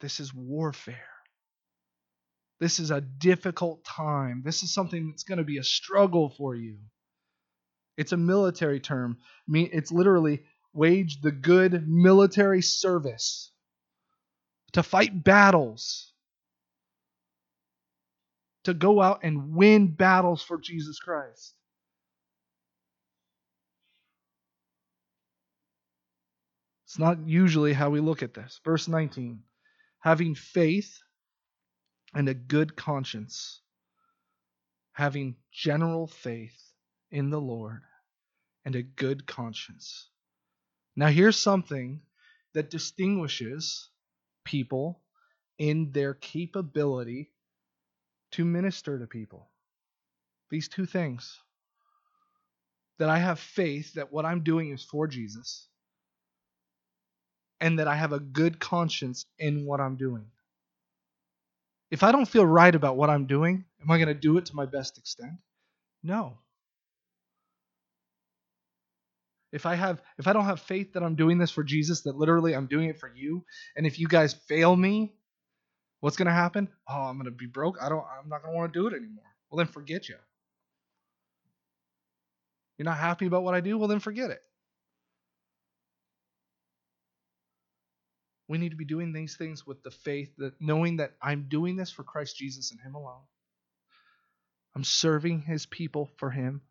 [0.00, 0.96] This is warfare.
[2.58, 4.40] This is a difficult time.
[4.46, 6.78] This is something that's going to be a struggle for you.
[7.98, 9.18] It's a military term.
[9.20, 13.50] I mean, it's literally wage the good military service
[14.72, 16.12] to fight battles,
[18.62, 21.54] to go out and win battles for Jesus Christ.
[26.86, 28.60] It's not usually how we look at this.
[28.64, 29.42] Verse 19
[30.00, 31.00] having faith
[32.14, 33.60] and a good conscience,
[34.92, 36.67] having general faith
[37.10, 37.82] in the Lord
[38.64, 40.08] and a good conscience.
[40.96, 42.00] Now, here's something
[42.54, 43.90] that distinguishes
[44.44, 45.00] people
[45.58, 47.30] in their capability
[48.32, 49.48] to minister to people.
[50.50, 51.38] These two things
[52.98, 55.68] that I have faith that what I'm doing is for Jesus,
[57.60, 60.26] and that I have a good conscience in what I'm doing.
[61.90, 64.46] If I don't feel right about what I'm doing, am I going to do it
[64.46, 65.32] to my best extent?
[66.02, 66.38] No.
[69.52, 72.16] If I have if I don't have faith that I'm doing this for Jesus, that
[72.16, 73.44] literally I'm doing it for you,
[73.76, 75.14] and if you guys fail me,
[76.00, 76.68] what's going to happen?
[76.88, 77.76] Oh, I'm going to be broke.
[77.80, 79.24] I don't I'm not going to want to do it anymore.
[79.50, 80.16] Well, then forget you.
[82.76, 83.78] You're not happy about what I do?
[83.78, 84.40] Well, then forget it.
[88.48, 91.76] We need to be doing these things with the faith that knowing that I'm doing
[91.76, 93.22] this for Christ Jesus and Him alone.
[94.74, 96.62] I'm serving His people for Him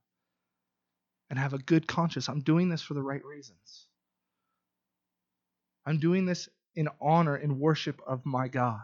[1.30, 2.30] and have a good conscience.
[2.30, 3.88] I'm doing this for the right reasons.
[5.86, 8.84] I'm doing this in honor and worship of my God.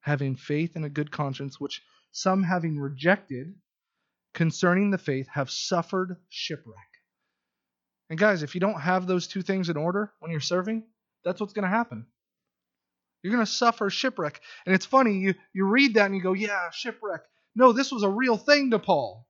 [0.00, 3.54] Having faith and a good conscience, which some having rejected
[4.34, 6.76] concerning the faith have suffered shipwreck.
[8.08, 10.84] And guys, if you don't have those two things in order when you're serving,
[11.24, 12.06] that's what's going to happen.
[13.22, 14.40] You're going to suffer shipwreck.
[14.64, 17.20] And it's funny, you, you read that and you go, yeah, shipwreck.
[17.54, 19.26] No, this was a real thing to Paul.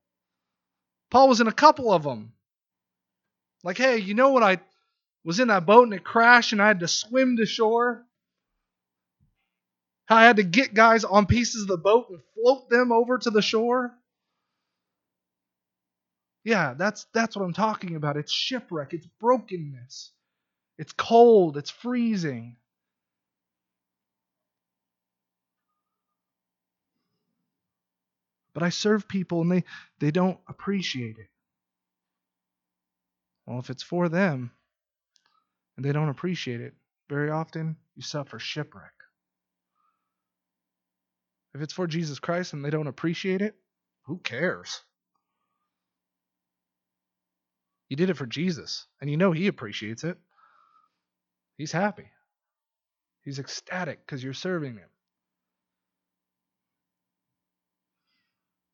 [1.11, 2.33] Paul was in a couple of them.
[3.63, 4.43] Like, hey, you know what?
[4.43, 4.61] I
[5.25, 8.05] was in that boat and it crashed and I had to swim to shore.
[10.09, 13.31] I had to get guys on pieces of the boat and float them over to
[13.31, 13.93] the shore.
[16.43, 18.17] Yeah, that's that's what I'm talking about.
[18.17, 20.11] It's shipwreck, it's brokenness.
[20.79, 22.57] It's cold, it's freezing.
[28.53, 29.65] But I serve people and they,
[29.99, 31.29] they don't appreciate it.
[33.47, 34.51] Well, if it's for them
[35.77, 36.75] and they don't appreciate it,
[37.09, 38.93] very often you suffer shipwreck.
[41.55, 43.57] If it's for Jesus Christ and they don't appreciate it,
[44.05, 44.83] who cares?
[47.89, 50.17] You did it for Jesus, and you know He appreciates it.
[51.59, 52.07] He's happy.
[53.23, 54.89] He's ecstatic because you're serving Him.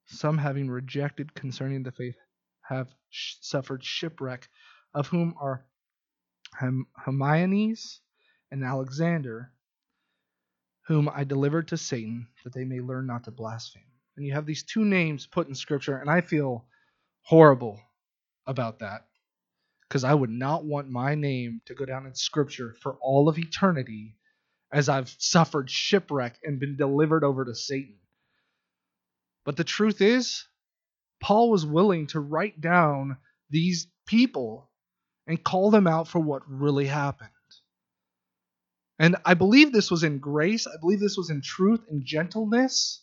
[0.07, 2.16] Some, having rejected concerning the faith,
[2.62, 4.48] have sh- suffered shipwreck,
[4.94, 5.66] of whom are
[6.59, 8.00] Hem- Hermiones
[8.50, 9.52] and Alexander,
[10.86, 13.82] whom I delivered to Satan, that they may learn not to blaspheme.
[14.16, 16.66] And you have these two names put in Scripture, and I feel
[17.22, 17.80] horrible
[18.46, 19.07] about that
[19.88, 23.38] because I would not want my name to go down in Scripture for all of
[23.38, 24.16] eternity
[24.72, 27.96] as I've suffered shipwreck and been delivered over to Satan.
[29.47, 30.47] But the truth is,
[31.20, 33.16] Paul was willing to write down
[33.49, 34.68] these people
[35.26, 37.30] and call them out for what really happened.
[38.99, 40.66] And I believe this was in grace.
[40.66, 43.03] I believe this was in truth and gentleness.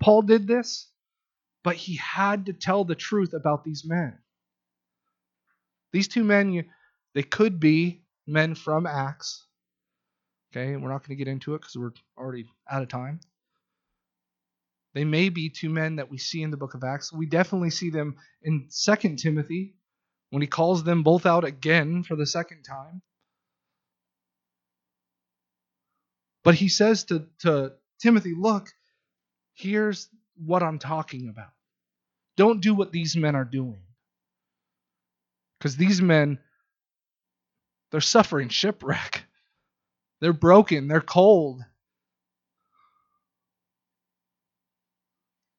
[0.00, 0.88] Paul did this,
[1.62, 4.18] but he had to tell the truth about these men.
[5.92, 6.64] These two men,
[7.14, 9.44] they could be men from Acts.
[10.50, 13.20] Okay, we're not going to get into it because we're already out of time.
[14.94, 17.12] They may be two men that we see in the book of Acts.
[17.12, 19.74] We definitely see them in Second Timothy
[20.30, 23.02] when he calls them both out again for the second time.
[26.44, 28.68] But he says to, to Timothy, Look,
[29.54, 31.52] here's what I'm talking about.
[32.36, 33.82] Don't do what these men are doing.
[35.58, 36.38] Because these men,
[37.90, 39.24] they're suffering shipwreck.
[40.20, 40.88] They're broken.
[40.88, 41.62] They're cold.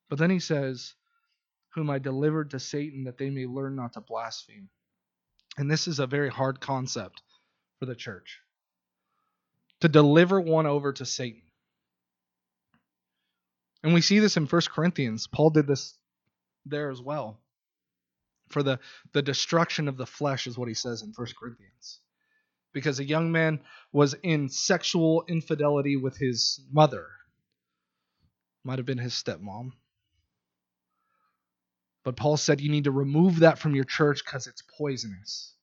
[0.10, 0.94] But then he says,
[1.74, 4.70] Whom I delivered to Satan that they may learn not to blaspheme.
[5.58, 7.22] And this is a very hard concept
[7.80, 8.40] for the church
[9.82, 11.42] to deliver one over to Satan.
[13.84, 15.28] And we see this in 1 Corinthians.
[15.28, 15.98] Paul did this
[16.66, 17.40] there as well
[18.50, 18.80] for the,
[19.14, 22.00] the destruction of the flesh, is what he says in 1 Corinthians.
[22.74, 27.08] Because a young man was in sexual infidelity with his mother.
[28.64, 29.72] Might have been his stepmom.
[32.06, 35.56] But Paul said you need to remove that from your church because it's poisonous.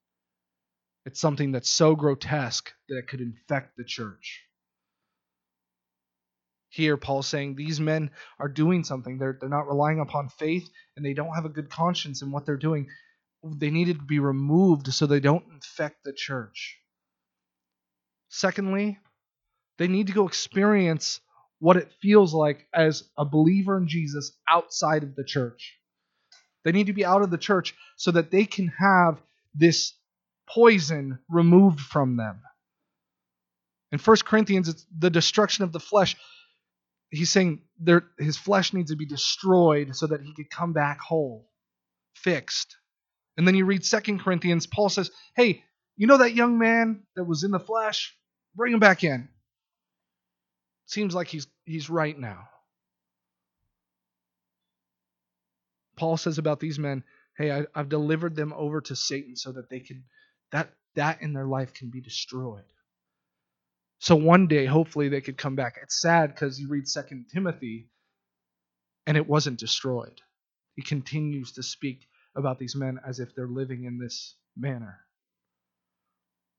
[1.06, 4.42] It's something that's so grotesque that it could infect the church.
[6.70, 9.18] Here, Paul's saying these men are doing something.
[9.18, 12.46] They're, they're not relying upon faith and they don't have a good conscience in what
[12.46, 12.88] they're doing.
[13.44, 16.78] they needed to be removed so they don't infect the church.
[18.30, 18.98] Secondly,
[19.78, 21.20] they need to go experience
[21.60, 25.78] what it feels like as a believer in Jesus outside of the church.
[26.64, 29.20] They need to be out of the church so that they can have
[29.54, 29.94] this
[30.48, 32.40] poison removed from them.
[33.90, 36.16] In 1 Corinthians, it's the destruction of the flesh.
[37.10, 41.00] He's saying there, his flesh needs to be destroyed so that he could come back
[41.00, 41.50] whole,
[42.14, 42.76] fixed.
[43.36, 45.62] And then you read 2 Corinthians, Paul says, Hey,
[45.96, 48.16] you know that young man that was in the flesh?
[48.54, 49.28] Bring him back in.
[50.86, 52.48] Seems like he's he's right now.
[56.02, 57.04] Paul says about these men,
[57.38, 60.02] hey, I, have delivered them over to Satan so that they can
[60.50, 62.64] that that in their life can be destroyed.
[64.00, 65.78] So one day, hopefully, they could come back.
[65.80, 67.86] It's sad because you read Second Timothy,
[69.06, 70.20] and it wasn't destroyed.
[70.74, 74.98] He continues to speak about these men as if they're living in this manner.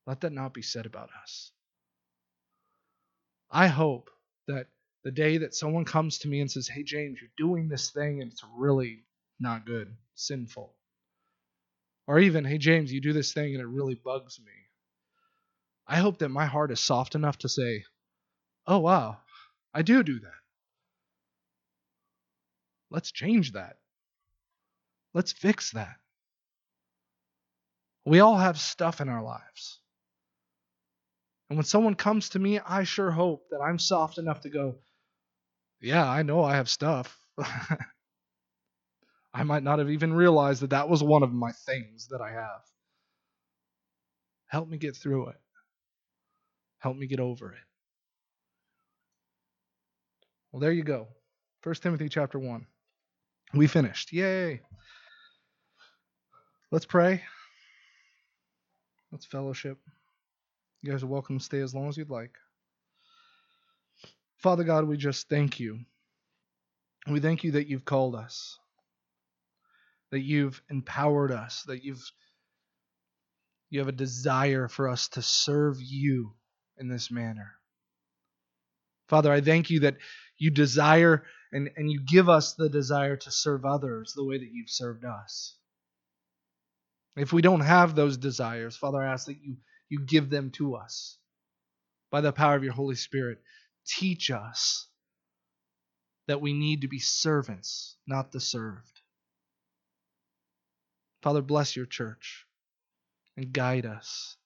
[0.07, 1.51] Let that not be said about us.
[3.51, 4.09] I hope
[4.47, 4.67] that
[5.03, 8.21] the day that someone comes to me and says, Hey, James, you're doing this thing
[8.21, 9.03] and it's really
[9.39, 10.75] not good, sinful.
[12.07, 14.51] Or even, Hey, James, you do this thing and it really bugs me.
[15.87, 17.85] I hope that my heart is soft enough to say,
[18.67, 19.19] Oh, wow,
[19.73, 20.41] I do do that.
[22.89, 23.77] Let's change that.
[25.13, 25.97] Let's fix that.
[28.05, 29.79] We all have stuff in our lives.
[31.49, 34.75] And when someone comes to me, I sure hope that I'm soft enough to go,
[35.81, 37.17] Yeah, I know I have stuff.
[39.33, 42.31] I might not have even realized that that was one of my things that I
[42.31, 42.61] have.
[44.47, 45.37] Help me get through it.
[46.79, 47.59] Help me get over it.
[50.51, 51.07] Well, there you go.
[51.63, 52.67] 1 Timothy chapter 1.
[53.55, 54.13] We finished.
[54.13, 54.61] Yay.
[56.69, 57.23] Let's pray.
[59.11, 59.79] Let's fellowship.
[60.81, 62.35] You guys are welcome to stay as long as you'd like.
[64.37, 65.79] Father God, we just thank you.
[67.07, 68.59] We thank you that you've called us,
[70.13, 72.03] that you've empowered us, that you've
[73.71, 76.33] you have a desire for us to serve you
[76.77, 77.53] in this manner.
[79.07, 79.97] Father, I thank you that
[80.37, 84.51] you desire and, and you give us the desire to serve others the way that
[84.51, 85.57] you've served us.
[87.15, 89.57] If we don't have those desires, Father, I ask that you
[89.89, 91.17] you give them to us
[92.11, 93.39] by the power of your Holy Spirit.
[93.87, 94.87] Teach us
[96.27, 98.92] that we need to be servants, not the served.
[101.23, 102.45] Father, bless your church
[103.35, 104.37] and guide us.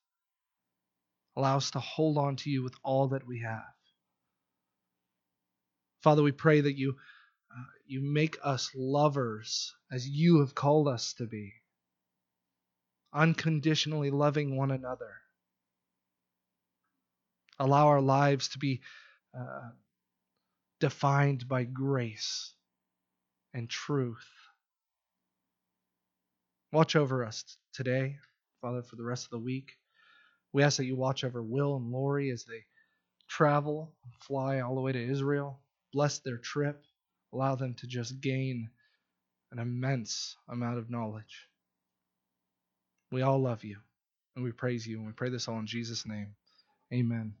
[1.36, 3.62] Allow us to hold on to you with all that we have.
[6.02, 6.96] Father, we pray that you,
[7.50, 11.52] uh, you make us lovers as you have called us to be,
[13.12, 15.16] unconditionally loving one another
[17.58, 18.80] allow our lives to be
[19.38, 19.70] uh,
[20.80, 22.52] defined by grace
[23.52, 24.26] and truth.
[26.72, 28.16] Watch over us today,
[28.60, 29.72] Father, for the rest of the week.
[30.52, 32.64] We ask that you watch over Will and Lori as they
[33.28, 35.60] travel, fly all the way to Israel.
[35.92, 36.84] Bless their trip.
[37.32, 38.70] Allow them to just gain
[39.52, 41.48] an immense amount of knowledge.
[43.10, 43.78] We all love you,
[44.36, 46.34] and we praise you, and we pray this all in Jesus' name.
[46.92, 47.34] Amen.